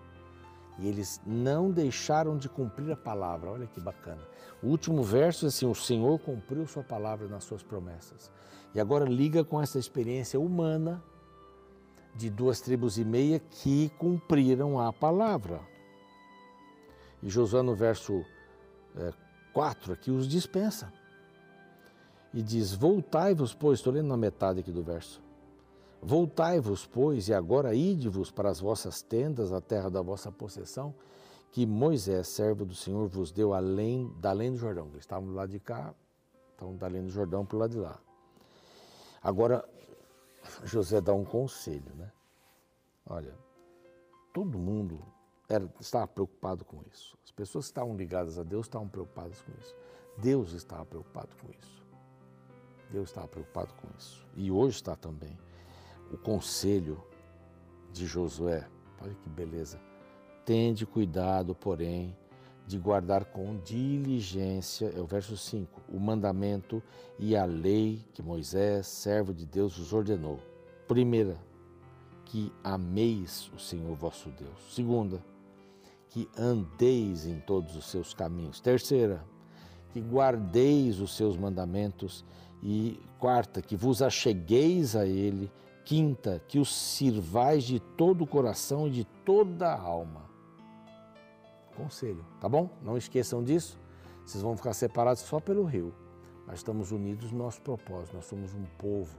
E 0.78 0.88
eles 0.88 1.20
não 1.26 1.70
deixaram 1.70 2.36
de 2.36 2.48
cumprir 2.48 2.90
a 2.92 2.96
palavra. 2.96 3.50
Olha 3.50 3.66
que 3.66 3.80
bacana. 3.80 4.22
O 4.62 4.68
último 4.68 5.02
verso 5.02 5.44
é 5.44 5.48
assim: 5.48 5.66
o 5.66 5.74
Senhor 5.74 6.18
cumpriu 6.18 6.66
sua 6.66 6.82
palavra 6.82 7.28
nas 7.28 7.44
suas 7.44 7.62
promessas. 7.62 8.30
E 8.74 8.80
agora 8.80 9.04
liga 9.04 9.44
com 9.44 9.60
essa 9.60 9.78
experiência 9.78 10.40
humana 10.40 11.02
de 12.14 12.30
duas 12.30 12.60
tribos 12.60 12.98
e 12.98 13.04
meia 13.04 13.38
que 13.38 13.90
cumpriram 13.98 14.78
a 14.80 14.92
palavra. 14.92 15.60
E 17.22 17.28
Josué, 17.28 17.62
no 17.62 17.74
verso 17.74 18.24
é, 18.96 19.12
4, 19.52 19.92
aqui 19.92 20.10
os 20.10 20.26
dispensa. 20.26 20.92
E 22.32 22.42
diz: 22.42 22.74
Voltai-vos, 22.74 23.54
pois, 23.54 23.78
estou 23.78 23.92
lendo 23.92 24.08
na 24.08 24.16
metade 24.16 24.60
aqui 24.60 24.72
do 24.72 24.82
verso. 24.82 25.22
Voltai-vos, 26.04 26.84
pois, 26.84 27.28
e 27.28 27.34
agora 27.34 27.76
ide-vos 27.76 28.28
para 28.32 28.50
as 28.50 28.58
vossas 28.58 29.02
tendas, 29.02 29.52
a 29.52 29.60
terra 29.60 29.88
da 29.88 30.02
vossa 30.02 30.32
possessão, 30.32 30.92
que 31.52 31.64
Moisés, 31.64 32.26
servo 32.26 32.64
do 32.64 32.74
Senhor, 32.74 33.06
vos 33.06 33.30
deu 33.30 33.54
além, 33.54 34.12
da 34.18 34.30
além 34.30 34.50
do 34.50 34.56
Jordão. 34.56 34.88
Eles 34.88 35.02
estavam 35.02 35.28
do 35.28 35.34
lado 35.34 35.50
de 35.50 35.60
cá, 35.60 35.94
então 36.56 36.74
da 36.74 36.86
além 36.86 37.04
do 37.04 37.08
Jordão 37.08 37.46
para 37.46 37.56
o 37.56 37.58
lado 37.60 37.70
de 37.70 37.78
lá. 37.78 38.00
Agora, 39.22 39.64
José 40.64 41.00
dá 41.00 41.14
um 41.14 41.24
conselho, 41.24 41.94
né? 41.94 42.10
Olha, 43.06 43.38
todo 44.34 44.58
mundo 44.58 44.98
era, 45.48 45.72
estava 45.78 46.08
preocupado 46.08 46.64
com 46.64 46.82
isso. 46.92 47.16
As 47.22 47.30
pessoas 47.30 47.66
que 47.66 47.70
estavam 47.70 47.96
ligadas 47.96 48.40
a 48.40 48.42
Deus 48.42 48.66
estavam 48.66 48.88
preocupadas 48.88 49.40
com 49.42 49.52
isso. 49.60 49.76
Deus 50.18 50.52
estava 50.52 50.84
preocupado 50.84 51.36
com 51.36 51.48
isso. 51.48 51.80
Deus 52.90 53.08
estava 53.08 53.28
preocupado 53.28 53.72
com 53.74 53.86
isso. 53.96 54.26
E 54.34 54.50
hoje 54.50 54.76
está 54.76 54.96
também 54.96 55.38
o 56.12 56.18
conselho 56.18 57.02
de 57.92 58.06
Josué. 58.06 58.68
Olha 59.00 59.14
que 59.14 59.28
beleza. 59.28 59.80
Tende 60.44 60.84
cuidado, 60.84 61.54
porém, 61.54 62.16
de 62.66 62.78
guardar 62.78 63.24
com 63.24 63.56
diligência, 63.58 64.92
é 64.96 65.00
o 65.00 65.06
verso 65.06 65.36
5, 65.36 65.80
o 65.88 65.98
mandamento 65.98 66.82
e 67.18 67.36
a 67.36 67.44
lei 67.44 68.04
que 68.12 68.22
Moisés, 68.22 68.86
servo 68.86 69.32
de 69.34 69.46
Deus, 69.46 69.78
vos 69.78 69.92
ordenou. 69.92 70.38
Primeira, 70.86 71.36
que 72.24 72.52
ameis 72.62 73.50
o 73.54 73.58
Senhor 73.58 73.94
vosso 73.96 74.30
Deus. 74.30 74.74
Segunda, 74.74 75.22
que 76.08 76.28
andeis 76.38 77.26
em 77.26 77.40
todos 77.40 77.76
os 77.76 77.86
seus 77.86 78.14
caminhos. 78.14 78.60
Terceira, 78.60 79.24
que 79.92 80.00
guardeis 80.00 81.00
os 81.00 81.16
seus 81.16 81.36
mandamentos. 81.36 82.24
E 82.62 83.00
quarta, 83.18 83.60
que 83.60 83.74
vos 83.74 84.02
achegueis 84.02 84.94
a 84.94 85.04
Ele 85.04 85.50
Quinta, 85.84 86.42
que 86.46 86.58
os 86.58 86.74
sirvais 86.74 87.64
de 87.64 87.80
todo 87.80 88.22
o 88.22 88.26
coração 88.26 88.86
e 88.86 88.90
de 88.90 89.04
toda 89.24 89.68
a 89.68 89.80
alma. 89.80 90.22
Conselho, 91.76 92.24
tá 92.40 92.48
bom? 92.48 92.70
Não 92.82 92.96
esqueçam 92.96 93.42
disso. 93.42 93.78
Vocês 94.24 94.42
vão 94.42 94.56
ficar 94.56 94.74
separados 94.74 95.22
só 95.22 95.40
pelo 95.40 95.64
rio, 95.64 95.92
mas 96.46 96.58
estamos 96.58 96.92
unidos 96.92 97.32
no 97.32 97.38
nosso 97.38 97.60
propósito. 97.60 98.14
Nós 98.14 98.26
somos 98.26 98.54
um 98.54 98.64
povo. 98.78 99.18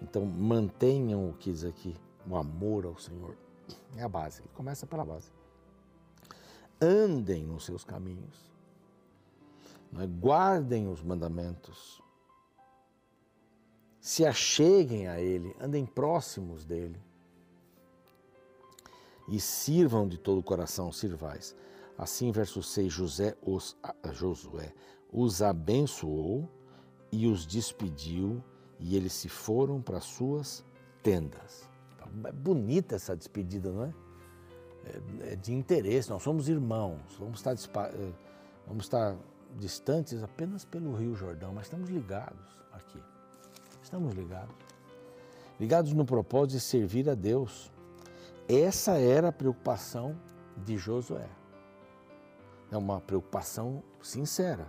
Então 0.00 0.24
mantenham 0.24 1.28
o 1.28 1.34
que 1.34 1.50
diz 1.50 1.64
aqui, 1.64 1.94
o 2.28 2.36
amor 2.36 2.86
ao 2.86 2.98
Senhor. 2.98 3.36
É 3.96 4.02
a 4.02 4.08
base. 4.08 4.42
Começa 4.54 4.86
pela 4.86 5.04
base. 5.04 5.30
Andem 6.80 7.44
nos 7.44 7.64
seus 7.64 7.84
caminhos. 7.84 8.50
É? 9.98 10.06
Guardem 10.06 10.88
os 10.88 11.02
mandamentos 11.02 12.00
se 14.10 14.26
acheguem 14.26 15.06
a 15.06 15.20
Ele, 15.20 15.54
andem 15.60 15.86
próximos 15.86 16.64
dele 16.64 17.00
e 19.28 19.38
sirvam 19.38 20.08
de 20.08 20.18
todo 20.18 20.40
o 20.40 20.42
coração, 20.42 20.90
sirvais. 20.90 21.54
Assim, 21.96 22.32
verso 22.32 22.60
6, 22.60 22.92
José 22.92 23.36
os, 23.40 23.76
Josué 24.12 24.74
os 25.12 25.42
abençoou 25.42 26.50
e 27.12 27.28
os 27.28 27.46
despediu, 27.46 28.42
e 28.80 28.96
eles 28.96 29.12
se 29.12 29.28
foram 29.28 29.80
para 29.80 30.00
suas 30.00 30.64
tendas. 31.04 31.70
É 32.24 32.32
bonita 32.32 32.96
essa 32.96 33.14
despedida, 33.14 33.70
não 33.70 33.84
é? 33.84 33.94
É, 34.86 35.32
é 35.34 35.36
de 35.36 35.52
interesse, 35.52 36.10
nós 36.10 36.24
somos 36.24 36.48
irmãos, 36.48 37.14
vamos 37.16 37.38
estar, 37.38 37.54
eh, 37.54 38.12
vamos 38.66 38.86
estar 38.86 39.16
distantes 39.56 40.20
apenas 40.20 40.64
pelo 40.64 40.96
Rio 40.96 41.14
Jordão, 41.14 41.52
mas 41.52 41.66
estamos 41.66 41.88
ligados 41.88 42.60
aqui. 42.72 43.00
Estamos 43.90 44.14
ligados. 44.14 44.54
Ligados 45.58 45.92
no 45.92 46.04
propósito 46.04 46.52
de 46.52 46.60
servir 46.60 47.10
a 47.10 47.14
Deus. 47.16 47.72
Essa 48.48 48.92
era 48.92 49.30
a 49.30 49.32
preocupação 49.32 50.16
de 50.58 50.78
Josué. 50.78 51.28
É 52.70 52.76
uma 52.76 53.00
preocupação 53.00 53.82
sincera. 54.00 54.68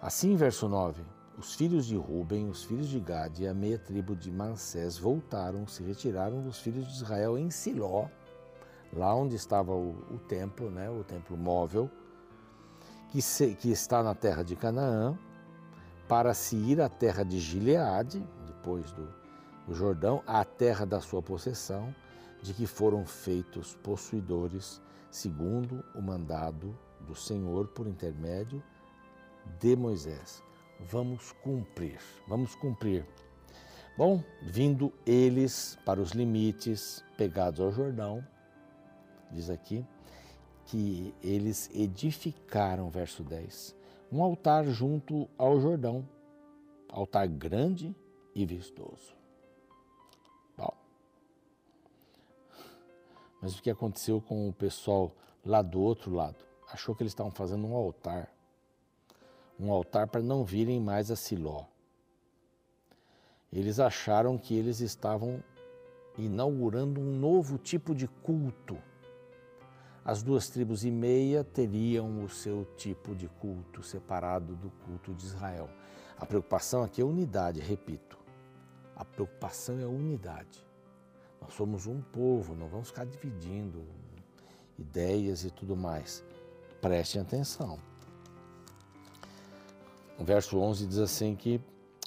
Assim, 0.00 0.36
verso 0.36 0.70
9: 0.70 1.04
Os 1.36 1.54
filhos 1.54 1.84
de 1.84 1.96
Ruben, 1.96 2.48
os 2.48 2.64
filhos 2.64 2.88
de 2.88 2.98
Gad 2.98 3.38
e 3.40 3.46
a 3.46 3.52
meia 3.52 3.78
tribo 3.78 4.16
de 4.16 4.30
Mansés 4.32 4.96
voltaram, 4.96 5.66
se 5.66 5.82
retiraram 5.82 6.40
dos 6.40 6.58
filhos 6.60 6.86
de 6.86 6.94
Israel 6.94 7.36
em 7.36 7.50
Siló, 7.50 8.06
lá 8.90 9.14
onde 9.14 9.36
estava 9.36 9.72
o, 9.72 9.90
o 10.10 10.18
templo, 10.18 10.70
né, 10.70 10.88
o 10.88 11.04
templo 11.04 11.36
móvel, 11.36 11.90
que, 13.10 13.20
se, 13.20 13.54
que 13.54 13.70
está 13.70 14.02
na 14.02 14.14
terra 14.14 14.42
de 14.42 14.56
Canaã, 14.56 15.14
para 16.08 16.34
se 16.34 16.56
ir 16.56 16.80
à 16.80 16.88
terra 16.88 17.24
de 17.24 17.38
Gileade, 17.38 18.26
depois 18.46 18.92
do, 18.92 19.08
do 19.66 19.74
Jordão, 19.74 20.22
à 20.26 20.44
terra 20.44 20.84
da 20.84 21.00
sua 21.00 21.22
possessão, 21.22 21.94
de 22.42 22.52
que 22.52 22.66
foram 22.66 23.06
feitos 23.06 23.74
possuidores, 23.82 24.80
segundo 25.10 25.84
o 25.94 26.02
mandado 26.02 26.76
do 27.00 27.14
Senhor 27.14 27.68
por 27.68 27.86
intermédio 27.86 28.62
de 29.58 29.74
Moisés. 29.76 30.42
Vamos 30.80 31.32
cumprir, 31.42 31.98
vamos 32.26 32.54
cumprir. 32.54 33.06
Bom, 33.96 34.22
vindo 34.42 34.92
eles 35.06 35.78
para 35.84 36.00
os 36.00 36.10
limites 36.10 37.04
pegados 37.16 37.60
ao 37.60 37.70
Jordão, 37.70 38.26
diz 39.30 39.48
aqui, 39.48 39.86
que 40.66 41.14
eles 41.22 41.70
edificaram, 41.72 42.90
verso 42.90 43.22
10, 43.22 43.74
um 44.14 44.22
altar 44.22 44.64
junto 44.66 45.28
ao 45.36 45.60
Jordão, 45.60 46.08
altar 46.88 47.26
grande 47.26 47.92
e 48.32 48.46
vistoso. 48.46 49.12
Bom, 50.56 50.72
mas 53.42 53.58
o 53.58 53.62
que 53.62 53.68
aconteceu 53.68 54.20
com 54.20 54.48
o 54.48 54.52
pessoal 54.52 55.10
lá 55.44 55.62
do 55.62 55.80
outro 55.80 56.14
lado? 56.14 56.36
Achou 56.70 56.94
que 56.94 57.02
eles 57.02 57.10
estavam 57.10 57.32
fazendo 57.32 57.66
um 57.66 57.74
altar, 57.74 58.32
um 59.58 59.72
altar 59.72 60.06
para 60.06 60.22
não 60.22 60.44
virem 60.44 60.80
mais 60.80 61.10
a 61.10 61.16
Siló. 61.16 61.64
Eles 63.52 63.80
acharam 63.80 64.38
que 64.38 64.54
eles 64.54 64.78
estavam 64.78 65.42
inaugurando 66.16 67.00
um 67.00 67.18
novo 67.18 67.58
tipo 67.58 67.92
de 67.92 68.06
culto 68.06 68.78
as 70.04 70.22
duas 70.22 70.50
tribos 70.50 70.84
e 70.84 70.90
meia 70.90 71.42
teriam 71.42 72.22
o 72.22 72.28
seu 72.28 72.66
tipo 72.76 73.14
de 73.14 73.26
culto 73.26 73.82
separado 73.82 74.54
do 74.54 74.68
culto 74.84 75.14
de 75.14 75.24
Israel. 75.24 75.70
A 76.18 76.26
preocupação 76.26 76.82
aqui 76.82 77.00
é 77.00 77.04
unidade, 77.04 77.60
repito. 77.60 78.18
A 78.94 79.04
preocupação 79.04 79.80
é 79.80 79.84
a 79.84 79.88
unidade. 79.88 80.64
Nós 81.40 81.54
somos 81.54 81.86
um 81.86 82.02
povo, 82.02 82.54
não 82.54 82.68
vamos 82.68 82.88
ficar 82.88 83.06
dividindo 83.06 83.82
ideias 84.78 85.42
e 85.42 85.50
tudo 85.50 85.74
mais. 85.74 86.22
Prestem 86.82 87.22
atenção. 87.22 87.78
O 90.18 90.24
verso 90.24 90.58
11 90.58 90.86
diz 90.86 90.98
assim 90.98 91.34
que 91.34 91.58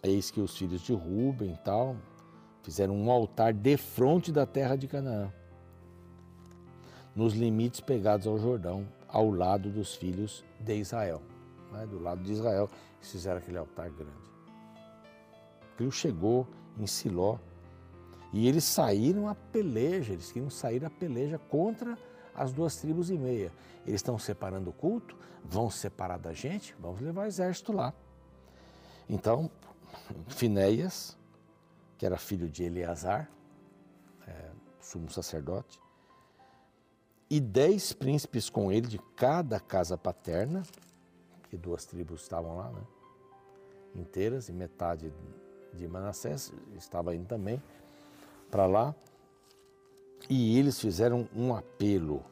eis 0.04 0.30
que 0.30 0.40
os 0.40 0.56
filhos 0.56 0.82
de 0.82 0.94
Ruben 0.94 1.58
tal 1.66 1.98
fizeram 2.62 2.96
um 2.96 3.10
altar 3.10 3.54
de 3.54 3.76
frente 3.76 4.32
da 4.32 4.46
terra 4.46 4.76
de 4.76 4.88
Canaã 4.88 5.34
nos 7.18 7.34
limites 7.34 7.80
pegados 7.80 8.28
ao 8.28 8.38
Jordão, 8.38 8.88
ao 9.08 9.32
lado 9.32 9.72
dos 9.72 9.96
filhos 9.96 10.46
de 10.60 10.76
Israel. 10.76 11.20
Né? 11.72 11.88
Do 11.88 12.00
lado 12.00 12.22
de 12.22 12.32
Israel, 12.32 12.70
fizeram 13.02 13.40
aquele 13.40 13.58
altar 13.58 13.90
grande. 13.90 14.14
Aquilo 15.74 15.92
chegou 15.92 16.48
em 16.78 16.86
Siló 16.86 17.40
e 18.32 18.48
eles 18.48 18.64
saíram 18.64 19.28
a 19.28 19.34
peleja, 19.34 20.14
eles 20.14 20.32
queriam 20.32 20.52
sair 20.52 20.86
a 20.86 20.92
peleja 20.92 21.40
contra 21.40 21.98
as 22.36 22.54
duas 22.54 22.76
tribos 22.76 23.10
e 23.10 23.18
meia. 23.18 23.52
Eles 23.84 24.00
estão 24.00 24.20
separando 24.20 24.70
o 24.70 24.74
culto, 24.74 25.18
vão 25.44 25.72
separar 25.72 26.20
da 26.20 26.34
gente, 26.34 26.76
vamos 26.80 27.02
levar 27.02 27.24
o 27.24 27.28
exército 27.28 27.74
lá. 27.74 27.96
Então, 29.10 29.50
Finéias, 30.28 31.18
que 31.98 32.06
era 32.06 32.18
filho 32.18 32.48
de 32.48 32.64
Eleazar, 32.64 33.28
é, 34.28 34.52
sumo 34.80 35.10
sacerdote, 35.10 35.80
e 37.30 37.40
dez 37.40 37.94
príncipes 37.94 38.50
com 38.50 38.72
ele 38.72 38.88
de 38.88 39.00
cada 39.16 39.60
casa 39.60 39.98
paterna, 39.98 40.64
que 41.50 41.58
duas 41.58 41.86
tribos 41.86 42.22
estavam 42.22 42.58
lá, 42.58 42.70
né? 42.72 42.82
inteiras, 43.96 44.48
e 44.50 44.54
metade 44.54 45.12
de 45.74 45.88
Manassés 45.88 46.54
estava 46.76 47.16
indo 47.16 47.26
também 47.26 47.62
para 48.50 48.66
lá. 48.66 48.96
E 50.30 50.58
eles 50.58 50.80
fizeram 50.80 51.28
um 51.36 51.56
apelo. 51.56 52.24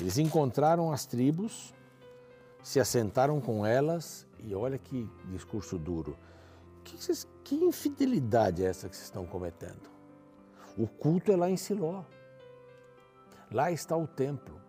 Eles 0.00 0.18
encontraram 0.18 0.92
as 0.92 1.06
tribos, 1.06 1.72
se 2.62 2.80
assentaram 2.80 3.40
com 3.40 3.64
elas, 3.64 4.26
e 4.38 4.54
olha 4.54 4.78
que 4.78 5.08
discurso 5.26 5.78
duro. 5.78 6.16
Que, 6.82 6.96
que 7.42 7.54
infidelidade 7.54 8.64
é 8.64 8.68
essa 8.68 8.88
que 8.88 8.96
vocês 8.96 9.06
estão 9.06 9.26
cometendo? 9.26 9.94
O 10.76 10.86
culto 10.86 11.32
é 11.32 11.36
lá 11.36 11.48
em 11.48 11.56
Siló. 11.56 12.02
Lá 13.54 13.70
está 13.70 13.96
o 13.96 14.04
templo. 14.04 14.60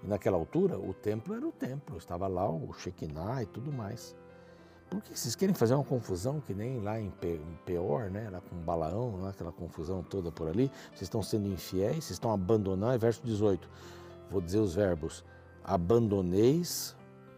E 0.00 0.06
naquela 0.06 0.36
altura, 0.36 0.78
o 0.78 0.94
templo 0.94 1.34
era 1.34 1.44
o 1.44 1.50
templo, 1.50 1.96
estava 1.98 2.28
lá 2.28 2.48
o 2.48 2.72
Shekinah 2.72 3.42
e 3.42 3.46
tudo 3.46 3.72
mais. 3.72 4.16
Por 4.88 5.02
que 5.02 5.18
vocês 5.18 5.34
querem 5.34 5.52
fazer 5.52 5.74
uma 5.74 5.82
confusão 5.82 6.38
que 6.38 6.54
nem 6.54 6.80
lá 6.80 7.00
em 7.00 7.12
Peor, 7.66 8.12
né? 8.12 8.30
Lá 8.30 8.40
com 8.40 8.54
Balaão, 8.58 9.16
lá, 9.20 9.30
aquela 9.30 9.50
confusão 9.50 10.04
toda 10.04 10.30
por 10.30 10.46
ali? 10.46 10.70
Vocês 10.90 11.02
estão 11.02 11.20
sendo 11.20 11.48
infiéis, 11.48 12.04
vocês 12.04 12.10
estão 12.12 12.32
abandonando. 12.32 12.96
Verso 12.96 13.20
18, 13.24 13.68
vou 14.30 14.40
dizer 14.40 14.60
os 14.60 14.72
verbos: 14.72 15.24
abandoneis, 15.64 16.94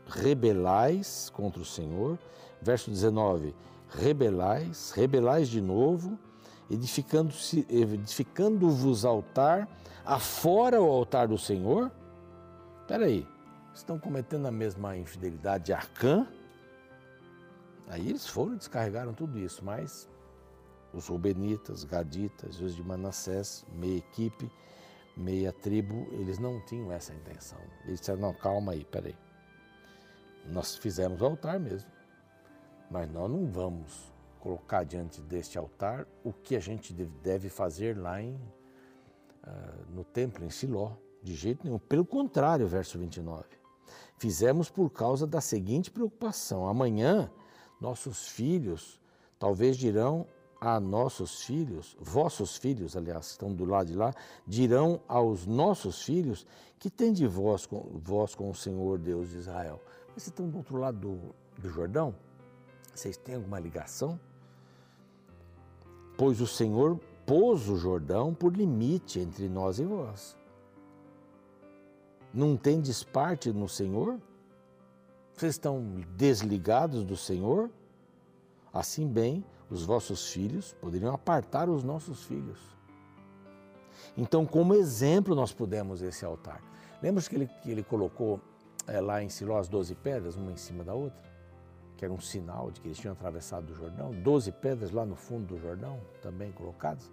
rebelais 0.07 1.31
contra 1.31 1.62
o 1.62 1.64
Senhor. 1.64 2.19
Verso 2.61 2.91
19, 2.91 3.57
rebelais, 3.88 4.91
rebelais 4.91 5.49
de 5.49 5.62
novo, 5.62 6.19
edificando-vos 6.71 7.52
edificando 7.52 8.68
altar, 9.06 9.68
afora 10.04 10.80
o 10.80 10.88
altar 10.88 11.28
do 11.28 11.38
Senhor. 11.38 11.90
Espera 12.80 13.06
aí, 13.06 13.26
estão 13.75 13.99
cometendo 13.99 14.47
a 14.47 14.50
mesma 14.50 14.97
infidelidade 14.97 15.64
de 15.64 15.73
Arcã? 15.73 16.26
Aí 17.88 18.09
eles 18.09 18.26
foram 18.26 18.54
e 18.54 18.56
descarregaram 18.56 19.12
tudo 19.12 19.38
isso, 19.38 19.64
mas 19.64 20.09
os 20.92 21.09
Rubenitas, 21.09 21.85
Gaditas, 21.85 22.61
os 22.61 22.75
de 22.75 22.83
Manassés, 22.83 23.66
meia 23.73 23.99
equipe, 23.99 24.50
meia 25.16 25.52
tribo, 25.52 26.06
eles 26.12 26.38
não 26.38 26.61
tinham 26.66 26.90
essa 26.92 27.12
intenção. 27.12 27.59
Eles 27.85 28.00
disseram, 28.00 28.21
não, 28.21 28.35
calma 28.35 28.73
aí, 28.73 28.85
peraí. 28.85 29.16
Nós 30.47 30.76
fizemos 30.76 31.21
o 31.21 31.25
altar 31.25 31.59
mesmo, 31.59 31.90
mas 32.90 33.11
nós 33.11 33.30
não 33.30 33.47
vamos 33.47 34.13
colocar 34.45 34.85
diante 34.85 35.23
deste 35.23 35.57
altar 35.57 36.07
o 36.23 36.31
que 36.31 36.55
a 36.55 36.61
gente 36.61 36.93
deve 36.93 37.49
fazer 37.49 37.97
lá 37.97 38.21
em, 38.21 38.35
uh, 38.35 39.91
no 39.91 40.05
templo, 40.05 40.45
em 40.45 40.51
Siló, 40.51 40.93
de 41.23 41.35
jeito 41.35 41.65
nenhum. 41.65 41.79
Pelo 41.79 42.05
contrário, 42.05 42.67
verso 42.67 42.99
29. 42.99 43.47
Fizemos 44.19 44.69
por 44.69 44.91
causa 44.91 45.27
da 45.27 45.40
seguinte 45.40 45.90
preocupação: 45.90 46.68
amanhã 46.68 47.31
nossos 47.81 48.29
filhos 48.29 49.01
talvez 49.38 49.79
dirão 49.79 50.27
a 50.61 50.79
nossos 50.79 51.42
filhos, 51.42 51.97
vossos 51.99 52.57
filhos, 52.57 52.97
aliás, 52.97 53.31
estão 53.31 53.53
do 53.53 53.64
lado 53.64 53.87
de 53.87 53.97
lá, 53.97 54.14
dirão 54.47 55.01
aos 55.09 55.47
nossos 55.47 56.03
filhos 56.03 56.47
que 56.79 56.90
tem 56.90 57.12
de 57.14 57.27
vós 57.27 57.64
com, 57.64 57.99
vós 58.03 58.35
com 58.35 58.51
o 58.51 58.55
Senhor 58.55 58.99
Deus 58.99 59.31
de 59.31 59.38
Israel. 59.38 59.81
Vocês 60.09 60.29
estão 60.29 60.49
do 60.49 60.59
outro 60.59 60.77
lado 60.77 60.99
do, 60.99 61.35
do 61.61 61.71
Jordão? 61.71 62.14
Vocês 62.95 63.16
têm 63.16 63.35
alguma 63.35 63.59
ligação? 63.59 64.21
Pois 66.16 66.40
o 66.40 66.46
Senhor 66.46 66.98
pôs 67.27 67.68
o 67.68 67.77
Jordão 67.77 68.35
por 68.35 68.57
limite 68.57 69.18
entre 69.18 69.48
nós 69.48 69.79
e 69.79 69.85
vós. 69.85 70.37
Não 72.33 72.57
tendes 72.57 73.03
parte 73.03 73.53
no 73.53 73.68
Senhor? 73.68 74.20
Vocês 75.35 75.55
estão 75.55 76.00
desligados 76.16 77.05
do 77.05 77.16
Senhor? 77.16 77.70
Assim 78.72 79.07
bem, 79.07 79.44
os 79.70 79.85
vossos 79.85 80.33
filhos 80.33 80.72
poderiam 80.81 81.14
apartar 81.14 81.68
os 81.68 81.83
nossos 81.83 82.24
filhos. 82.24 82.59
Então, 84.16 84.44
como 84.44 84.74
exemplo, 84.74 85.35
nós 85.35 85.53
pudemos 85.53 86.03
esse 86.03 86.24
altar. 86.24 86.62
Lembra 87.03 87.22
que 87.22 87.35
ele, 87.35 87.50
que 87.62 87.70
ele 87.70 87.83
colocou 87.83 88.40
é, 88.87 89.00
lá 89.00 89.22
em 89.22 89.29
Siló 89.29 89.59
as 89.59 89.68
doze 89.68 89.94
pedras, 89.94 90.37
uma 90.37 90.53
em 90.53 90.57
cima 90.57 90.85
da 90.85 90.94
outra? 90.94 91.18
Que 92.05 92.07
era 92.07 92.12
um 92.12 92.21
sinal 92.21 92.71
de 92.71 92.83
que 92.83 92.88
eles 92.88 92.99
tinham 92.99 93.14
atravessado 93.14 93.71
o 93.71 93.75
Jordão. 93.75 94.11
Doze 94.11 94.53
pedras 94.53 94.90
lá 94.90 95.07
no 95.07 95.17
fundo 95.17 95.47
do 95.55 95.59
Jordão, 95.59 95.99
também 96.21 96.53
colocadas. 96.53 97.11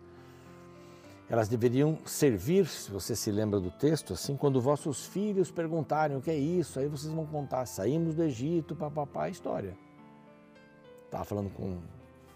Elas 1.30 1.48
deveriam 1.48 1.98
servir, 2.06 2.68
se 2.68 2.92
você 2.92 3.16
se 3.16 3.32
lembra 3.32 3.58
do 3.62 3.72
texto, 3.72 4.12
assim, 4.12 4.36
quando 4.36 4.60
vossos 4.60 5.06
filhos 5.06 5.50
perguntarem 5.50 6.18
o 6.18 6.22
que 6.22 6.30
é 6.30 6.36
isso, 6.36 6.78
aí 6.78 6.90
vocês 6.90 7.14
vão 7.14 7.26
contar, 7.26 7.66
saímos 7.68 8.16
do 8.16 8.24
Egito, 8.24 8.76
papapá, 8.76 9.30
história. 9.30 9.78
Estava 11.06 11.24
falando 11.24 11.50
com, 11.52 11.80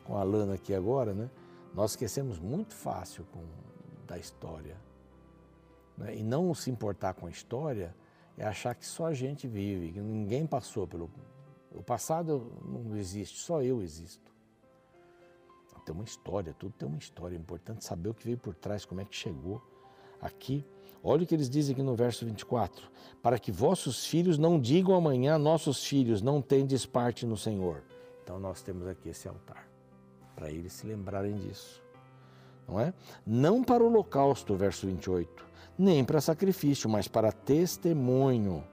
com 0.06 0.16
a 0.16 0.24
Lana 0.24 0.54
aqui 0.54 0.74
agora, 0.74 1.14
né? 1.14 1.30
Nós 1.74 1.92
esquecemos 1.92 2.40
muito 2.40 2.74
fácil 2.74 3.26
com, 3.34 3.44
da 4.08 4.18
história. 4.18 4.78
Né? 5.98 6.16
E 6.16 6.24
não 6.24 6.54
se 6.54 6.72
importar 6.72 7.16
com 7.16 7.28
a 7.28 7.30
história 7.30 7.94
é 8.38 8.46
achar 8.46 8.74
que 8.76 8.86
só 8.86 9.08
a 9.08 9.14
gente 9.14 9.46
vive, 9.46 9.92
que 9.92 10.00
ninguém 10.00 10.48
passou 10.48 10.88
pelo. 10.88 11.12
O 11.76 11.84
passado 11.84 12.52
não 12.64 12.96
existe, 12.96 13.40
só 13.40 13.62
eu 13.62 13.82
existo 13.82 14.36
tem 15.86 15.94
uma 15.94 16.04
história, 16.04 16.54
tudo 16.58 16.74
tem 16.74 16.88
uma 16.88 16.98
história. 16.98 17.36
É 17.36 17.40
importante 17.40 17.86
saber 17.86 18.10
o 18.10 18.14
que 18.14 18.26
veio 18.26 18.38
por 18.38 18.56
trás, 18.56 18.84
como 18.84 19.00
é 19.00 19.06
que 19.06 19.16
chegou 19.16 19.62
aqui. 20.20 20.66
Olha 21.04 21.24
o 21.24 21.28
que 21.28 21.36
eles 21.36 21.50
dizem 21.50 21.74
aqui 21.74 21.84
no 21.84 21.96
verso 21.96 22.26
24: 22.26 22.90
Para 23.22 23.38
que 23.38 23.52
vossos 23.52 24.06
filhos 24.06 24.38
não 24.38 24.60
digam 24.60 24.96
amanhã, 24.96 25.38
nossos 25.38 25.86
filhos 25.86 26.22
não 26.22 26.42
tendes 26.42 26.86
parte 26.86 27.26
no 27.26 27.38
Senhor. 27.38 27.84
Então 28.24 28.40
nós 28.40 28.64
temos 28.64 28.88
aqui 28.88 29.10
esse 29.10 29.28
altar, 29.28 29.70
para 30.36 30.50
eles 30.50 30.74
se 30.74 30.88
lembrarem 30.88 31.36
disso. 31.36 31.84
Não 32.68 32.80
é? 32.80 32.92
Não 33.24 33.64
para 33.64 33.84
o 33.84 33.86
holocausto, 33.86 34.56
verso 34.56 34.88
28, 34.88 35.46
nem 35.78 36.04
para 36.04 36.20
sacrifício, 36.20 36.90
mas 36.90 37.08
para 37.08 37.32
testemunho 37.32 38.64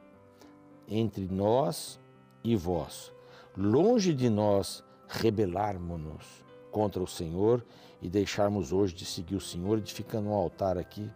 entre 0.88 1.29
nós 1.31 2.01
e 2.42 2.57
vós. 2.57 3.12
Longe 3.57 4.14
de 4.14 4.28
nós 4.31 4.83
rebelarmos-nos 5.09 6.44
contra 6.70 7.02
o 7.02 7.07
Senhor 7.07 7.64
e 8.00 8.09
deixarmos 8.09 8.72
hoje 8.72 8.94
de 8.94 9.05
seguir 9.05 9.37
o 9.37 9.40
Senhor, 9.40 9.78
edificando 9.78 10.28
um 10.28 10.35
altar 10.35 10.78
aqui 10.78 11.11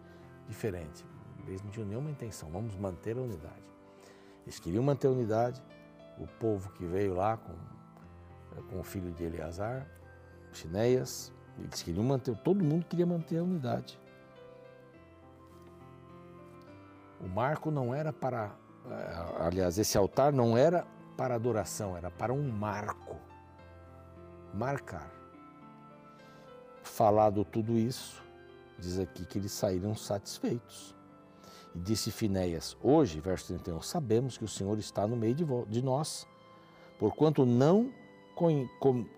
diferente. 0.46 1.04
Eles 1.46 1.62
não 1.62 1.70
tinham 1.70 1.88
nenhuma 1.88 2.10
intenção, 2.10 2.50
vamos 2.50 2.74
manter 2.76 3.16
a 3.16 3.20
unidade. 3.20 3.64
Eles 4.44 4.58
queriam 4.58 4.82
manter 4.82 5.06
a 5.06 5.10
unidade, 5.10 5.62
o 6.18 6.26
povo 6.26 6.70
que 6.72 6.84
veio 6.84 7.14
lá 7.14 7.36
com, 7.36 8.62
com 8.70 8.80
o 8.80 8.84
filho 8.84 9.12
de 9.12 9.24
Eleazar, 9.24 9.86
Finéias, 10.52 11.32
eles 11.58 11.82
queriam 11.82 12.04
manter, 12.04 12.36
todo 12.38 12.62
mundo 12.62 12.84
queria 12.86 13.06
manter 13.06 13.38
a 13.38 13.42
unidade. 13.42 13.98
O 17.20 17.28
marco 17.28 17.70
não 17.70 17.94
era 17.94 18.12
para, 18.12 18.54
eh, 18.88 19.36
aliás, 19.40 19.78
esse 19.78 19.96
altar 19.96 20.32
não 20.32 20.56
era 20.56 20.86
para 21.16 21.34
adoração, 21.34 21.96
era 21.96 22.10
para 22.10 22.32
um 22.32 22.50
marco. 22.50 23.16
Marcar 24.54 25.16
falado 26.86 27.44
tudo 27.44 27.76
isso, 27.76 28.22
diz 28.78 28.98
aqui 28.98 29.24
que 29.26 29.38
eles 29.38 29.52
saíram 29.52 29.94
satisfeitos. 29.94 30.94
E 31.74 31.78
disse 31.78 32.10
Finéias: 32.10 32.76
Hoje, 32.82 33.20
verso 33.20 33.48
31, 33.48 33.82
sabemos 33.82 34.38
que 34.38 34.44
o 34.44 34.48
Senhor 34.48 34.78
está 34.78 35.06
no 35.06 35.16
meio 35.16 35.34
de, 35.68 35.82
nós, 35.82 36.26
porquanto 36.98 37.44
não 37.44 37.92
com, 38.34 38.66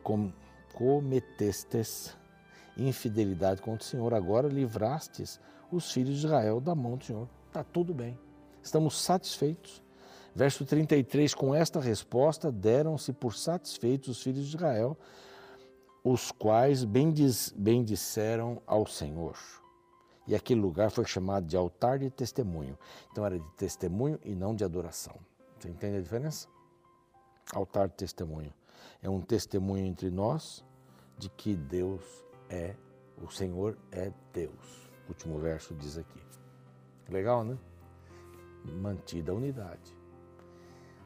com, 0.02 0.32
cometestes 0.74 2.16
infidelidade 2.76 3.60
contra 3.60 3.84
o 3.84 3.88
Senhor, 3.88 4.14
agora 4.14 4.46
livrastes 4.46 5.40
os 5.70 5.90
filhos 5.90 6.20
de 6.20 6.26
Israel 6.26 6.60
da 6.60 6.74
mão 6.74 6.96
do 6.96 7.04
Senhor. 7.04 7.28
Está 7.48 7.64
tudo 7.64 7.92
bem, 7.92 8.18
estamos 8.62 9.00
satisfeitos. 9.00 9.82
Verso 10.38 10.64
33, 10.64 11.34
com 11.34 11.52
esta 11.52 11.80
resposta, 11.80 12.52
deram-se 12.52 13.12
por 13.12 13.34
satisfeitos 13.34 14.08
os 14.10 14.22
filhos 14.22 14.46
de 14.46 14.54
Israel, 14.54 14.96
os 16.04 16.30
quais 16.30 16.84
bendisseram 16.84 18.62
ao 18.64 18.86
Senhor. 18.86 19.36
E 20.28 20.36
aquele 20.36 20.60
lugar 20.60 20.92
foi 20.92 21.04
chamado 21.06 21.44
de 21.44 21.56
altar 21.56 21.98
de 21.98 22.08
testemunho. 22.08 22.78
Então 23.10 23.26
era 23.26 23.36
de 23.36 23.50
testemunho 23.56 24.16
e 24.24 24.32
não 24.32 24.54
de 24.54 24.62
adoração. 24.62 25.16
Você 25.58 25.70
entende 25.70 25.96
a 25.96 26.00
diferença? 26.00 26.46
Altar 27.52 27.88
de 27.88 27.94
testemunho. 27.94 28.54
É 29.02 29.10
um 29.10 29.20
testemunho 29.20 29.86
entre 29.86 30.08
nós 30.08 30.64
de 31.18 31.28
que 31.30 31.56
Deus 31.56 32.00
é, 32.48 32.76
o 33.20 33.28
Senhor 33.28 33.76
é 33.90 34.12
Deus. 34.32 34.88
O 35.06 35.08
último 35.08 35.40
verso 35.40 35.74
diz 35.74 35.98
aqui. 35.98 36.22
Legal, 37.08 37.42
né? 37.42 37.58
mantida 38.64 39.32
a 39.32 39.34
unidade. 39.34 39.97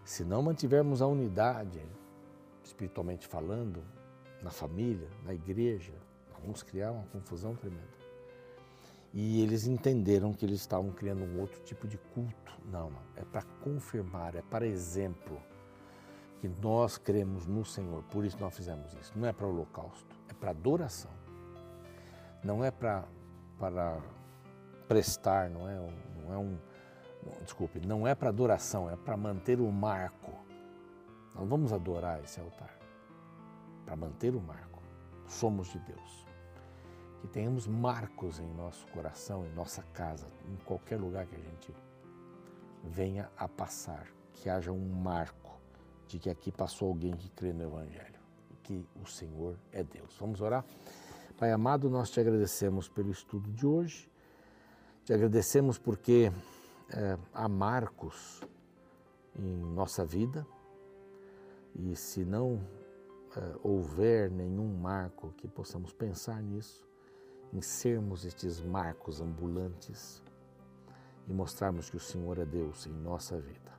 Se 0.05 0.25
não 0.25 0.43
mantivermos 0.43 1.01
a 1.01 1.07
unidade, 1.07 1.81
espiritualmente 2.65 3.27
falando, 3.27 3.83
na 4.43 4.51
família, 4.51 5.09
na 5.25 5.33
igreja, 5.33 5.93
vamos 6.41 6.63
criar 6.63 6.91
uma 6.91 7.05
confusão 7.07 7.55
tremenda. 7.55 8.03
E 9.15 9.43
eles 9.43 9.67
entenderam 9.67 10.33
que 10.33 10.45
eles 10.45 10.61
estavam 10.61 10.91
criando 10.91 11.23
um 11.23 11.41
outro 11.41 11.61
tipo 11.63 11.87
de 11.87 11.99
culto. 11.99 12.53
Não, 12.65 12.91
não. 12.91 13.03
É 13.15 13.25
para 13.25 13.43
confirmar, 13.63 14.35
é 14.35 14.43
para 14.43 14.67
exemplo 14.67 15.41
que 16.41 16.49
nós 16.49 16.99
cremos 16.99 17.47
no 17.47 17.65
Senhor. 17.65 18.03
Por 18.05 18.25
isso 18.25 18.37
nós 18.41 18.57
fizemos 18.57 18.95
isso. 18.95 19.13
Não 19.15 19.29
é 19.29 19.33
para 19.33 19.47
holocausto, 19.47 20.17
é 20.29 20.33
para 20.33 20.51
adoração. 20.51 21.11
Não 22.43 22.65
é 22.65 22.71
para 22.71 23.05
para 23.59 24.01
prestar, 24.89 25.49
não 25.49 25.69
é, 25.69 25.77
não 26.17 26.35
é 26.35 26.37
um 26.37 26.59
desculpe, 27.43 27.81
não 27.87 28.07
é 28.07 28.15
para 28.15 28.29
adoração, 28.29 28.91
é 28.91 28.97
para 28.97 29.17
manter 29.17 29.61
o 29.61 29.71
marco. 29.71 30.33
Nós 31.35 31.49
vamos 31.49 31.73
adorar 31.73 32.23
esse 32.23 32.41
altar 32.41 32.77
para 33.85 33.97
manter 33.97 34.35
o 34.35 34.41
marco. 34.41 34.83
Somos 35.27 35.69
de 35.69 35.79
Deus 35.79 36.23
que 37.23 37.29
tenhamos 37.29 37.69
marcos 37.69 38.41
em 38.41 38.53
nosso 38.55 38.85
coração, 38.89 39.47
em 39.47 39.53
nossa 39.55 39.81
casa, 39.95 40.27
em 40.51 40.57
qualquer 40.65 40.99
lugar 40.99 41.25
que 41.25 41.37
a 41.37 41.39
gente 41.39 41.73
venha 42.83 43.31
a 43.37 43.47
passar, 43.47 44.09
que 44.33 44.51
haja 44.51 44.73
um 44.73 44.89
marco 44.89 45.53
de 46.09 46.19
que 46.19 46.29
aqui 46.29 46.51
passou 46.51 46.89
alguém 46.89 47.13
que 47.13 47.29
crê 47.31 47.53
no 47.53 47.63
Evangelho, 47.63 48.19
que 48.65 48.85
o 49.01 49.07
Senhor 49.07 49.57
é 49.71 49.85
Deus. 49.85 50.17
Vamos 50.19 50.41
orar? 50.41 50.65
Pai 51.39 51.53
amado, 51.53 51.89
nós 51.89 52.11
te 52.11 52.19
agradecemos 52.19 52.89
pelo 52.89 53.13
estudo 53.13 53.49
de 53.53 53.65
hoje, 53.65 54.11
te 55.05 55.13
agradecemos 55.13 55.79
porque 55.79 56.33
é, 56.93 57.19
há 57.33 57.49
marcos 57.49 58.43
em 59.35 59.57
nossa 59.75 60.05
vida 60.05 60.47
e 61.75 61.97
se 61.97 62.25
não 62.25 62.61
é, 63.37 63.57
houver 63.63 64.31
nenhum 64.31 64.69
marco 64.77 65.33
que 65.37 65.49
possamos 65.49 65.93
pensar 65.93 66.43
nisso, 66.43 66.87
em 67.53 67.61
sermos 67.61 68.25
estes 68.25 68.61
marcos 68.61 69.21
ambulantes 69.21 70.23
e 71.27 71.33
mostrarmos 71.33 71.89
que 71.89 71.97
o 71.97 72.01
Senhor 72.01 72.39
é 72.39 72.45
Deus 72.45 72.87
em 72.87 72.93
nossa 72.93 73.39
vida. 73.39 73.73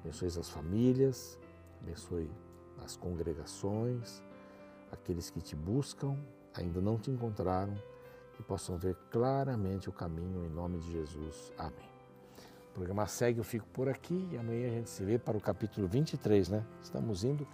Abençoe 0.00 0.28
as 0.28 0.50
famílias, 0.50 1.38
abençoe 1.80 2.30
as 2.84 2.96
congregações, 2.96 4.22
aqueles 4.92 5.30
que 5.30 5.40
te 5.40 5.56
buscam, 5.56 6.16
ainda 6.54 6.80
não 6.80 6.98
te 6.98 7.10
encontraram, 7.10 7.74
que 8.34 8.42
possam 8.42 8.76
ver 8.76 8.94
claramente 9.10 9.88
o 9.88 9.92
caminho 9.92 10.44
em 10.44 10.48
nome 10.48 10.78
de 10.78 10.92
Jesus. 10.92 11.52
Amém. 11.58 11.95
Programa 12.76 13.06
segue, 13.06 13.38
eu 13.38 13.44
fico 13.44 13.66
por 13.68 13.88
aqui 13.88 14.28
e 14.30 14.36
amanhã 14.36 14.68
a 14.68 14.70
gente 14.70 14.90
se 14.90 15.02
vê 15.02 15.18
para 15.18 15.34
o 15.34 15.40
capítulo 15.40 15.88
23, 15.88 16.50
né? 16.50 16.62
Estamos 16.82 17.24
indo 17.24 17.48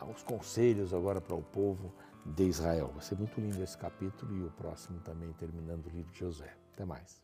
aos 0.00 0.24
conselhos 0.24 0.92
agora 0.92 1.20
para 1.20 1.36
o 1.36 1.42
povo 1.42 1.92
de 2.26 2.42
Israel. 2.42 2.90
Vai 2.92 3.04
ser 3.04 3.16
muito 3.16 3.40
lindo 3.40 3.62
esse 3.62 3.78
capítulo 3.78 4.36
e 4.36 4.42
o 4.42 4.50
próximo 4.50 4.98
também, 4.98 5.32
terminando 5.34 5.86
o 5.86 5.90
livro 5.90 6.10
de 6.10 6.18
Josué. 6.18 6.52
Até 6.74 6.84
mais. 6.84 7.22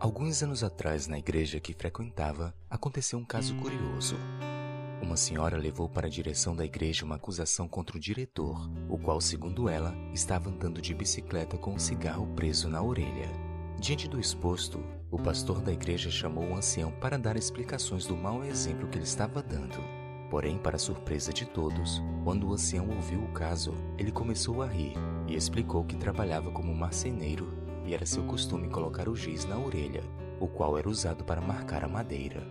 Alguns 0.00 0.42
anos 0.42 0.64
atrás, 0.64 1.06
na 1.06 1.20
igreja 1.20 1.60
que 1.60 1.72
frequentava, 1.72 2.52
aconteceu 2.68 3.20
um 3.20 3.24
caso 3.24 3.54
curioso. 3.54 4.16
Uma 5.00 5.16
senhora 5.16 5.56
levou 5.56 5.88
para 5.88 6.08
a 6.08 6.10
direção 6.10 6.56
da 6.56 6.64
igreja 6.64 7.04
uma 7.04 7.14
acusação 7.14 7.68
contra 7.68 7.96
o 7.96 8.00
diretor, 8.00 8.68
o 8.88 8.98
qual, 8.98 9.20
segundo 9.20 9.68
ela, 9.68 9.94
estava 10.12 10.50
andando 10.50 10.82
de 10.82 10.92
bicicleta 10.92 11.56
com 11.56 11.74
um 11.74 11.78
cigarro 11.78 12.26
preso 12.34 12.68
na 12.68 12.82
orelha. 12.82 13.45
Diante 13.78 14.08
do 14.08 14.18
exposto, 14.18 14.82
o 15.10 15.18
pastor 15.18 15.60
da 15.60 15.70
igreja 15.70 16.10
chamou 16.10 16.48
o 16.48 16.56
ancião 16.56 16.90
para 16.92 17.18
dar 17.18 17.36
explicações 17.36 18.06
do 18.06 18.16
mau 18.16 18.42
exemplo 18.42 18.88
que 18.88 18.96
ele 18.96 19.04
estava 19.04 19.42
dando. 19.42 19.76
Porém, 20.30 20.56
para 20.56 20.78
surpresa 20.78 21.32
de 21.32 21.44
todos, 21.44 22.02
quando 22.24 22.48
o 22.48 22.52
ancião 22.54 22.88
ouviu 22.88 23.22
o 23.22 23.32
caso, 23.32 23.74
ele 23.98 24.10
começou 24.10 24.62
a 24.62 24.66
rir 24.66 24.94
e 25.28 25.36
explicou 25.36 25.84
que 25.84 25.94
trabalhava 25.94 26.50
como 26.50 26.74
marceneiro 26.74 27.52
e 27.84 27.94
era 27.94 28.06
seu 28.06 28.24
costume 28.24 28.68
colocar 28.68 29.08
o 29.08 29.14
giz 29.14 29.44
na 29.44 29.58
orelha, 29.58 30.02
o 30.40 30.48
qual 30.48 30.76
era 30.78 30.88
usado 30.88 31.22
para 31.22 31.40
marcar 31.40 31.84
a 31.84 31.88
madeira. 31.88 32.42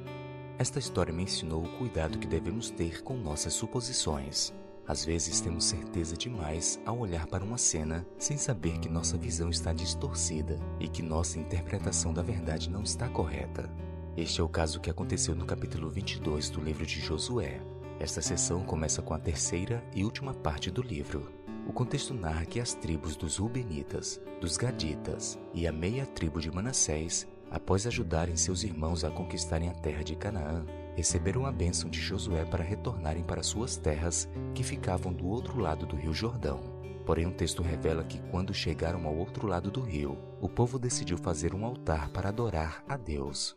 Esta 0.57 0.79
história 0.79 1.11
me 1.11 1.23
ensinou 1.23 1.63
o 1.63 1.77
cuidado 1.77 2.19
que 2.19 2.27
devemos 2.27 2.69
ter 2.69 3.01
com 3.03 3.17
nossas 3.17 3.53
suposições. 3.53 4.53
Às 4.87 5.03
vezes 5.03 5.41
temos 5.41 5.65
certeza 5.65 6.15
demais 6.15 6.79
ao 6.85 6.99
olhar 6.99 7.25
para 7.25 7.43
uma 7.43 7.57
cena 7.57 8.05
sem 8.19 8.37
saber 8.37 8.77
que 8.77 8.87
nossa 8.87 9.17
visão 9.17 9.49
está 9.49 9.73
distorcida 9.73 10.59
e 10.79 10.87
que 10.87 11.01
nossa 11.01 11.39
interpretação 11.39 12.13
da 12.13 12.21
verdade 12.21 12.69
não 12.69 12.83
está 12.83 13.09
correta. 13.09 13.69
Este 14.15 14.41
é 14.41 14.43
o 14.43 14.49
caso 14.49 14.79
que 14.79 14.89
aconteceu 14.89 15.35
no 15.35 15.45
capítulo 15.45 15.89
22 15.89 16.51
do 16.51 16.61
livro 16.61 16.85
de 16.85 17.01
Josué. 17.01 17.59
Esta 17.99 18.21
sessão 18.21 18.63
começa 18.63 19.01
com 19.01 19.13
a 19.13 19.19
terceira 19.19 19.83
e 19.95 20.03
última 20.03 20.33
parte 20.33 20.69
do 20.69 20.83
livro. 20.83 21.31
O 21.67 21.73
contexto 21.73 22.13
narra 22.13 22.45
que 22.45 22.59
as 22.59 22.75
tribos 22.75 23.15
dos 23.15 23.37
Rubenitas, 23.37 24.21
dos 24.39 24.55
Gaditas 24.55 25.39
e 25.51 25.65
a 25.65 25.71
meia 25.71 26.05
tribo 26.05 26.39
de 26.39 26.51
Manassés, 26.51 27.27
após 27.49 27.87
ajudarem 27.87 28.37
seus 28.37 28.63
irmãos 28.63 29.03
a 29.03 29.09
conquistarem 29.09 29.69
a 29.69 29.73
terra 29.73 30.03
de 30.03 30.15
Canaã, 30.15 30.63
receberam 30.95 31.45
a 31.45 31.51
bênção 31.51 31.89
de 31.89 31.99
Josué 31.99 32.45
para 32.45 32.63
retornarem 32.63 33.23
para 33.23 33.43
suas 33.43 33.77
terras 33.77 34.29
que 34.53 34.63
ficavam 34.63 35.11
do 35.13 35.27
outro 35.27 35.59
lado 35.59 35.85
do 35.85 35.95
rio 35.95 36.13
Jordão. 36.13 36.75
Porém, 37.05 37.27
o 37.27 37.31
texto 37.31 37.61
revela 37.61 38.03
que 38.03 38.19
quando 38.31 38.53
chegaram 38.53 39.05
ao 39.05 39.15
outro 39.15 39.45
lado 39.45 39.69
do 39.69 39.81
rio, 39.81 40.17
o 40.41 40.49
povo 40.49 40.79
decidiu 40.79 41.17
fazer 41.17 41.53
um 41.53 41.63
altar 41.63 42.09
para 42.09 42.29
adorar 42.29 42.83
a 42.87 42.97
Deus. 42.97 43.55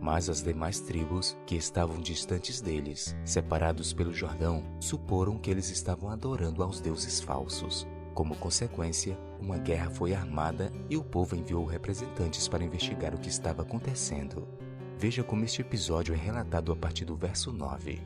Mas 0.00 0.28
as 0.28 0.42
demais 0.42 0.80
tribos, 0.80 1.36
que 1.46 1.56
estavam 1.56 2.00
distantes 2.00 2.60
deles, 2.60 3.16
separados 3.24 3.92
pelo 3.92 4.12
Jordão, 4.12 4.64
suporam 4.80 5.38
que 5.38 5.50
eles 5.50 5.70
estavam 5.70 6.10
adorando 6.10 6.62
aos 6.62 6.80
deuses 6.80 7.20
falsos. 7.20 7.86
Como 8.14 8.36
consequência, 8.36 9.18
uma 9.40 9.58
guerra 9.58 9.90
foi 9.90 10.14
armada 10.14 10.72
e 10.88 10.96
o 10.96 11.04
povo 11.04 11.36
enviou 11.36 11.64
representantes 11.64 12.48
para 12.48 12.64
investigar 12.64 13.14
o 13.14 13.18
que 13.18 13.28
estava 13.28 13.62
acontecendo. 13.62 14.48
Veja 14.98 15.22
como 15.22 15.44
este 15.44 15.60
episódio 15.60 16.14
é 16.14 16.16
relatado 16.16 16.72
a 16.72 16.76
partir 16.76 17.04
do 17.04 17.14
verso 17.14 17.52
9. 17.52 18.00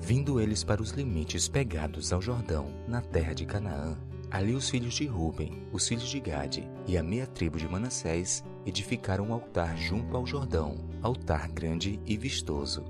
Vindo 0.00 0.40
eles 0.40 0.64
para 0.64 0.82
os 0.82 0.90
limites 0.90 1.48
pegados 1.48 2.12
ao 2.12 2.20
Jordão, 2.20 2.68
na 2.88 3.00
terra 3.00 3.32
de 3.32 3.46
Canaã, 3.46 3.96
Ali 4.32 4.54
os 4.54 4.70
filhos 4.70 4.94
de 4.94 5.04
Ruben, 5.04 5.62
os 5.70 5.86
filhos 5.86 6.08
de 6.08 6.18
Gade 6.18 6.66
e 6.86 6.96
a 6.96 7.02
meia 7.02 7.26
tribo 7.26 7.58
de 7.58 7.68
Manassés 7.68 8.42
edificaram 8.64 9.26
um 9.26 9.34
altar 9.34 9.76
junto 9.76 10.16
ao 10.16 10.26
Jordão, 10.26 10.74
altar 11.02 11.48
grande 11.48 12.00
e 12.06 12.16
vistoso. 12.16 12.82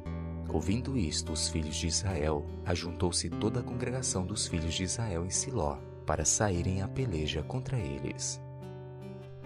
Ouvindo 0.48 0.96
isto, 0.96 1.32
os 1.32 1.48
filhos 1.48 1.74
de 1.74 1.88
Israel, 1.88 2.46
ajuntou-se 2.64 3.28
toda 3.28 3.58
a 3.58 3.62
congregação 3.62 4.24
dos 4.24 4.46
filhos 4.46 4.72
de 4.72 4.85
Israel 4.85 5.24
em 5.26 5.30
Siló, 5.30 5.78
para 6.06 6.24
saírem 6.24 6.80
à 6.80 6.87
peleja 6.87 7.42
contra 7.42 7.76
eles. 7.76 8.40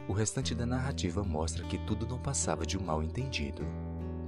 O 0.08 0.12
restante 0.12 0.54
da 0.54 0.64
narrativa 0.64 1.24
mostra 1.24 1.64
que 1.64 1.78
tudo 1.78 2.06
não 2.06 2.18
passava 2.18 2.64
de 2.64 2.78
um 2.78 2.82
mal 2.82 3.02
entendido. 3.02 3.66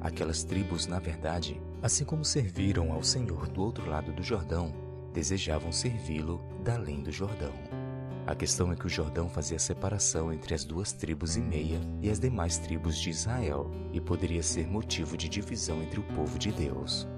Aquelas 0.01 0.43
tribos, 0.43 0.87
na 0.87 0.99
verdade, 0.99 1.61
assim 1.83 2.05
como 2.05 2.25
serviram 2.25 2.93
ao 2.93 3.03
Senhor 3.03 3.49
do 3.49 3.63
outro 3.63 3.89
lado 3.89 4.13
do 4.13 4.23
Jordão, 4.23 4.73
desejavam 5.13 5.71
servi-lo 5.71 6.41
além 6.67 7.03
do 7.03 7.11
Jordão. 7.11 7.53
A 8.27 8.35
questão 8.35 8.71
é 8.71 8.77
que 8.77 8.87
o 8.87 8.91
Jordão 8.91 9.29
fazia 9.29 9.59
separação 9.59 10.31
entre 10.33 10.55
as 10.55 10.63
duas 10.63 10.93
tribos 10.93 11.37
e 11.37 11.41
meia 11.41 11.81
e 12.03 12.11
as 12.11 12.21
demais 12.21 12.59
tribos 12.59 12.99
de 12.99 13.09
Israel 13.09 13.71
e 13.91 14.01
poderia 14.01 14.43
ser 14.43 14.67
motivo 14.67 15.17
de 15.17 15.29
divisão 15.29 15.83
entre 15.83 15.99
o 15.99 16.03
povo 16.15 16.39
de 16.39 16.53
Deus. 16.53 17.09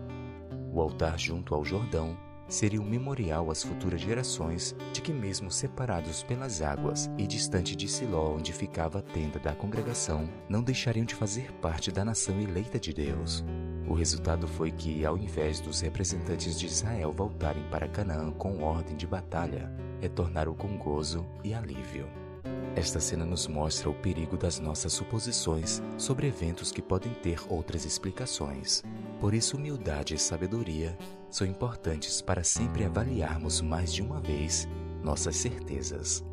O 0.73 0.81
altar 0.81 1.19
junto 1.19 1.53
ao 1.53 1.65
Jordão 1.65 2.17
seria 2.51 2.83
um 2.83 2.85
memorial 2.85 3.51
às 3.51 3.63
futuras 3.63 4.01
gerações 4.01 4.75
de 4.93 5.01
que, 5.01 5.13
mesmo 5.13 5.51
separados 5.51 6.23
pelas 6.25 6.61
águas 6.61 7.09
e 7.17 7.27
distante 7.27 7.77
de 7.77 7.89
Siló, 7.89 8.35
onde 8.35 8.53
ficava 8.53 8.99
a 8.99 9.03
tenda 9.03 9.39
da 9.39 9.55
congregação, 9.55 10.29
não 10.49 10.63
deixariam 10.63 11.07
de 11.07 11.15
fazer 11.15 11.53
parte 11.63 11.93
da 11.93 12.05
nação 12.05 12.39
eleita 12.41 12.79
de 12.79 12.93
Deus. 12.93 13.45
O 13.89 13.95
resultado 13.95 14.47
foi 14.47 14.71
que, 14.73 15.07
ao 15.07 15.17
invés 15.17 15.61
dos 15.61 15.81
representantes 15.81 16.59
de 16.59 16.67
Israel 16.67 17.13
voltarem 17.13 17.63
para 17.71 17.89
Canaã 17.89 18.31
com 18.33 18.63
ordem 18.63 18.97
de 18.97 19.07
batalha, 19.07 19.73
retornaram 20.01 20.55
com 20.55 20.77
gozo 20.77 21.25
e 21.45 21.55
alívio. 21.55 22.09
Esta 22.75 23.01
cena 23.01 23.25
nos 23.25 23.47
mostra 23.47 23.91
o 23.91 23.95
perigo 23.95 24.37
das 24.37 24.61
nossas 24.61 24.93
suposições 24.93 25.83
sobre 25.99 26.29
eventos 26.29 26.71
que 26.71 26.81
podem 26.81 27.13
ter 27.15 27.41
outras 27.49 27.85
explicações. 27.85 28.83
Por 29.19 29.35
isso, 29.35 29.57
humildade 29.57 30.15
e 30.15 30.19
sabedoria 30.19 30.97
são 31.31 31.47
importantes 31.47 32.21
para 32.21 32.45
sempre 32.45 32.85
avaliarmos 32.85 33.61
mais 33.61 33.93
de 33.93 34.03
uma 34.03 34.21
vez 34.21 34.69
nossas 35.03 35.37
certezas. 35.37 36.25